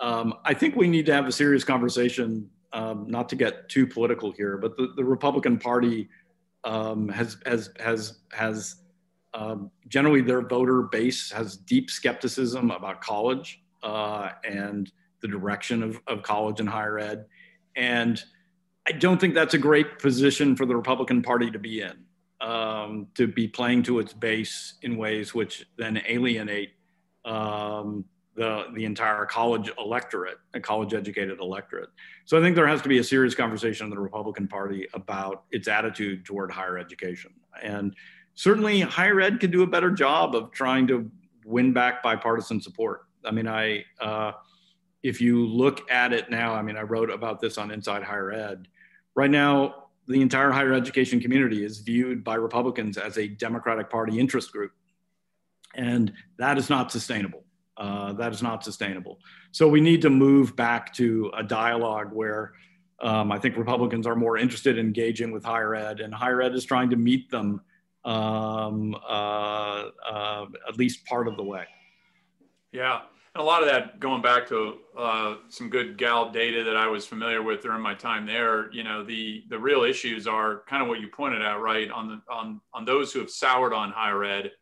um, 0.00 0.34
I 0.44 0.54
think 0.54 0.74
we 0.74 0.88
need 0.88 1.06
to 1.06 1.14
have 1.14 1.26
a 1.26 1.32
serious 1.32 1.62
conversation, 1.62 2.50
um, 2.72 3.06
not 3.08 3.28
to 3.30 3.36
get 3.36 3.68
too 3.68 3.86
political 3.86 4.32
here, 4.32 4.56
but 4.56 4.76
the, 4.76 4.92
the 4.96 5.04
Republican 5.04 5.58
Party 5.58 6.08
um, 6.64 7.08
has, 7.08 7.36
has, 7.44 7.70
has, 7.78 8.18
has 8.32 8.76
um, 9.34 9.70
generally 9.88 10.20
their 10.20 10.42
voter 10.42 10.82
base 10.82 11.30
has 11.30 11.56
deep 11.56 11.90
skepticism 11.90 12.70
about 12.70 13.00
college 13.00 13.62
uh, 13.82 14.30
and 14.44 14.92
the 15.20 15.28
direction 15.28 15.82
of, 15.82 16.00
of 16.06 16.22
college 16.22 16.60
and 16.60 16.68
higher 16.68 16.98
ed. 16.98 17.26
And 17.76 18.22
I 18.86 18.92
don't 18.92 19.20
think 19.20 19.34
that's 19.34 19.54
a 19.54 19.58
great 19.58 19.98
position 19.98 20.56
for 20.56 20.66
the 20.66 20.76
Republican 20.76 21.22
Party 21.22 21.50
to 21.50 21.58
be 21.58 21.80
in, 21.80 22.04
um, 22.40 23.06
to 23.14 23.26
be 23.26 23.48
playing 23.48 23.84
to 23.84 24.00
its 24.00 24.12
base 24.12 24.74
in 24.82 24.96
ways 24.96 25.34
which 25.34 25.66
then 25.76 26.02
alienate 26.06 26.70
um, 27.24 28.04
the, 28.34 28.64
the 28.74 28.84
entire 28.84 29.26
college 29.26 29.70
electorate, 29.78 30.38
a 30.54 30.60
college 30.60 30.94
educated 30.94 31.38
electorate. 31.40 31.90
So 32.24 32.38
I 32.38 32.40
think 32.40 32.56
there 32.56 32.66
has 32.66 32.80
to 32.82 32.88
be 32.88 32.98
a 32.98 33.04
serious 33.04 33.34
conversation 33.34 33.84
in 33.84 33.90
the 33.90 34.00
Republican 34.00 34.48
Party 34.48 34.86
about 34.94 35.44
its 35.50 35.68
attitude 35.68 36.24
toward 36.24 36.50
higher 36.50 36.78
education. 36.78 37.32
And 37.62 37.94
certainly 38.34 38.80
higher 38.80 39.20
ed 39.20 39.40
could 39.40 39.50
do 39.50 39.62
a 39.62 39.66
better 39.66 39.90
job 39.90 40.34
of 40.34 40.50
trying 40.50 40.86
to 40.86 41.10
win 41.44 41.72
back 41.72 42.02
bipartisan 42.02 42.60
support. 42.60 43.02
I 43.24 43.32
mean, 43.32 43.48
I, 43.48 43.84
uh, 44.00 44.32
if 45.02 45.20
you 45.20 45.46
look 45.46 45.90
at 45.90 46.12
it 46.12 46.30
now, 46.30 46.54
I 46.54 46.62
mean, 46.62 46.76
I 46.76 46.82
wrote 46.82 47.10
about 47.10 47.40
this 47.40 47.58
on 47.58 47.70
Inside 47.70 48.02
Higher 48.02 48.32
Ed. 48.32 48.68
Right 49.14 49.30
now, 49.30 49.88
the 50.08 50.20
entire 50.20 50.50
higher 50.50 50.72
education 50.72 51.20
community 51.20 51.64
is 51.64 51.78
viewed 51.78 52.24
by 52.24 52.36
Republicans 52.36 52.96
as 52.96 53.18
a 53.18 53.28
Democratic 53.28 53.90
Party 53.90 54.18
interest 54.18 54.52
group. 54.52 54.72
And 55.74 56.12
that 56.38 56.58
is 56.58 56.70
not 56.70 56.90
sustainable. 56.92 57.41
Uh, 57.76 58.12
that 58.12 58.32
is 58.32 58.42
not 58.42 58.62
sustainable. 58.62 59.18
So 59.50 59.66
we 59.66 59.80
need 59.80 60.02
to 60.02 60.10
move 60.10 60.54
back 60.56 60.92
to 60.94 61.30
a 61.36 61.42
dialogue 61.42 62.12
where 62.12 62.52
um, 63.00 63.32
I 63.32 63.38
think 63.38 63.56
Republicans 63.56 64.06
are 64.06 64.14
more 64.14 64.38
interested 64.38 64.78
in 64.78 64.86
engaging 64.86 65.32
with 65.32 65.44
higher 65.44 65.74
ed, 65.74 66.00
and 66.00 66.14
higher 66.14 66.40
ed 66.40 66.54
is 66.54 66.64
trying 66.64 66.90
to 66.90 66.96
meet 66.96 67.30
them 67.30 67.60
um, 68.04 68.94
uh, 68.94 69.88
uh, 70.08 70.46
at 70.68 70.76
least 70.76 71.04
part 71.06 71.26
of 71.26 71.36
the 71.36 71.42
way. 71.42 71.64
Yeah, 72.70 73.00
and 73.34 73.42
a 73.42 73.44
lot 73.44 73.62
of 73.62 73.68
that 73.68 73.98
going 73.98 74.22
back 74.22 74.46
to 74.48 74.78
uh, 74.96 75.36
some 75.48 75.68
good 75.68 75.98
Gallup 75.98 76.32
data 76.32 76.62
that 76.64 76.76
I 76.76 76.86
was 76.86 77.06
familiar 77.06 77.42
with 77.42 77.62
during 77.62 77.82
my 77.82 77.94
time 77.94 78.26
there. 78.26 78.72
You 78.72 78.84
know, 78.84 79.02
the 79.02 79.44
the 79.48 79.58
real 79.58 79.82
issues 79.82 80.26
are 80.26 80.62
kind 80.68 80.82
of 80.82 80.88
what 80.88 81.00
you 81.00 81.08
pointed 81.08 81.42
out, 81.42 81.60
right? 81.60 81.90
On 81.90 82.08
the 82.08 82.32
on 82.32 82.60
on 82.72 82.84
those 82.84 83.12
who 83.12 83.20
have 83.20 83.30
soured 83.30 83.72
on 83.72 83.90
higher 83.90 84.22
ed, 84.24 84.52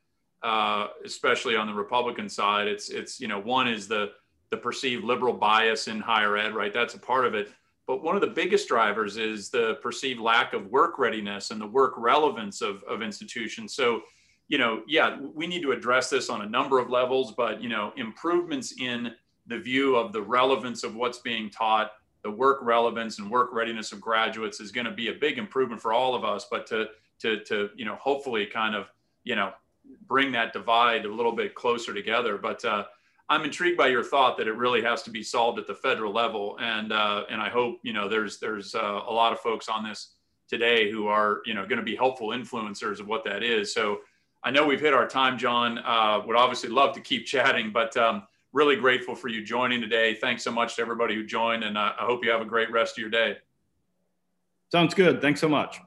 uh, 0.43 0.89
especially 1.05 1.57
on 1.57 1.67
the 1.67 1.75
Republican 1.75 2.29
side. 2.29 2.69
It's 2.69 2.89
it's 2.89 3.21
you 3.21 3.29
know 3.29 3.41
one 3.41 3.69
is 3.69 3.89
the 3.89 4.13
the 4.51 4.57
perceived 4.57 5.05
liberal 5.05 5.35
bias 5.35 5.89
in 5.89 6.01
higher 6.01 6.37
ed, 6.37 6.55
right? 6.55 6.75
That's 6.75 6.95
a 6.95 6.99
part 6.99 7.25
of 7.25 7.35
it. 7.35 7.51
But 7.87 8.03
one 8.03 8.15
of 8.15 8.21
the 8.21 8.29
biggest 8.29 8.69
drivers 8.69 9.17
is 9.17 9.49
the 9.49 9.75
perceived 9.83 10.21
lack 10.21 10.53
of 10.53 10.67
work 10.67 10.99
readiness 10.99 11.51
and 11.51 11.61
the 11.61 11.67
work 11.67 11.95
relevance 11.97 12.61
of, 12.61 12.83
of 12.85 13.03
institutions. 13.03 13.75
So 13.75 14.03
you 14.51 14.59
know, 14.59 14.83
yeah, 14.89 15.17
we 15.33 15.47
need 15.47 15.63
to 15.63 15.71
address 15.71 16.11
this 16.11 16.29
on 16.29 16.43
a 16.43 16.47
number 16.47 16.81
of 16.81 16.91
levels, 16.91 17.33
but 17.33 17.63
you 17.63 17.69
know, 17.69 17.93
improvements 17.97 18.75
in 18.81 19.13
the 19.47 19.59
view 19.59 19.95
of 19.95 20.13
the 20.13 20.21
relevance 20.21 20.83
of 20.83 20.97
what's 20.97 21.19
being 21.19 21.51
taught, 21.51 21.93
the 22.25 22.31
work 22.31 22.59
relevance 22.61 23.21
and 23.21 23.31
work 23.31 23.51
readiness 23.53 23.93
of 23.93 24.01
graduates 24.01 24.61
is 24.61 24.73
going 24.73 24.87
to 24.87 24.93
be 24.93 25.09
a 25.09 25.15
big 25.15 25.39
improvement 25.39 25.81
for 25.81 25.93
all 25.93 26.17
of 26.17 26.25
us. 26.25 26.49
But 26.51 26.67
to 26.67 26.87
to 27.21 27.45
to 27.45 27.71
you 27.77 27.85
know, 27.85 27.95
hopefully, 27.95 28.45
kind 28.45 28.75
of 28.75 28.89
you 29.23 29.37
know, 29.37 29.53
bring 30.07 30.33
that 30.33 30.53
divide 30.53 31.05
a 31.05 31.13
little 31.13 31.33
bit 31.33 31.55
closer 31.55 31.95
together. 31.95 32.39
But 32.39 32.65
uh, 32.65 32.85
I'm 33.29 33.45
intrigued 33.45 33.77
by 33.77 33.87
your 33.87 34.03
thought 34.03 34.37
that 34.39 34.49
it 34.49 34.57
really 34.57 34.83
has 34.83 35.03
to 35.05 35.11
be 35.11 35.23
solved 35.23 35.59
at 35.59 35.67
the 35.67 35.75
federal 35.75 36.13
level, 36.13 36.59
and 36.61 36.93
uh, 36.93 37.25
and 37.31 37.41
I 37.41 37.49
hope 37.49 37.79
you 37.83 37.93
know 37.93 38.09
there's 38.09 38.39
there's 38.39 38.75
uh, 38.75 39.03
a 39.07 39.13
lot 39.13 39.33
of 39.33 39.41
folks 39.41 39.69
on 39.69 39.85
this 39.85 40.15
today 40.49 40.91
who 40.91 41.07
are 41.07 41.41
you 41.47 41.55
know 41.55 41.65
going 41.67 41.79
to 41.79 41.85
be 41.85 41.97
helpful 41.97 42.29
influencers 42.29 42.99
of 42.99 43.07
what 43.07 43.25
that 43.25 43.43
is. 43.43 43.73
So 43.73 44.01
I 44.43 44.51
know 44.51 44.67
we've 44.67 44.81
hit 44.81 44.95
our 44.95 45.07
time, 45.07 45.39
John. 45.39 45.79
Uh, 45.79 46.23
would 46.27 46.37
obviously 46.37 46.71
love 46.71 46.95
to 46.95 47.01
keep 47.01 47.27
chatting, 47.35 47.71
but 47.73 47.97
um, 47.97 48.25
really 48.53 48.77
grateful 48.77 49.15
for 49.15 49.29
you 49.29 49.45
joining 49.45 49.81
today. 49.81 50.15
Thanks 50.15 50.43
so 50.43 50.51
much 50.51 50.77
to 50.77 50.83
everybody 50.83 51.15
who 51.15 51.25
joined, 51.25 51.63
and 51.65 51.79
uh, 51.79 51.93
I 51.99 52.05
hope 52.05 52.25
you 52.25 52.31
have 52.31 52.41
a 52.41 52.47
great 52.47 52.71
rest 52.71 52.99
of 52.99 52.99
your 52.99 53.11
day. 53.11 53.37
Sounds 54.73 54.95
good. 54.95 55.21
Thanks 55.21 55.41
so 55.41 55.49
much. 55.49 55.81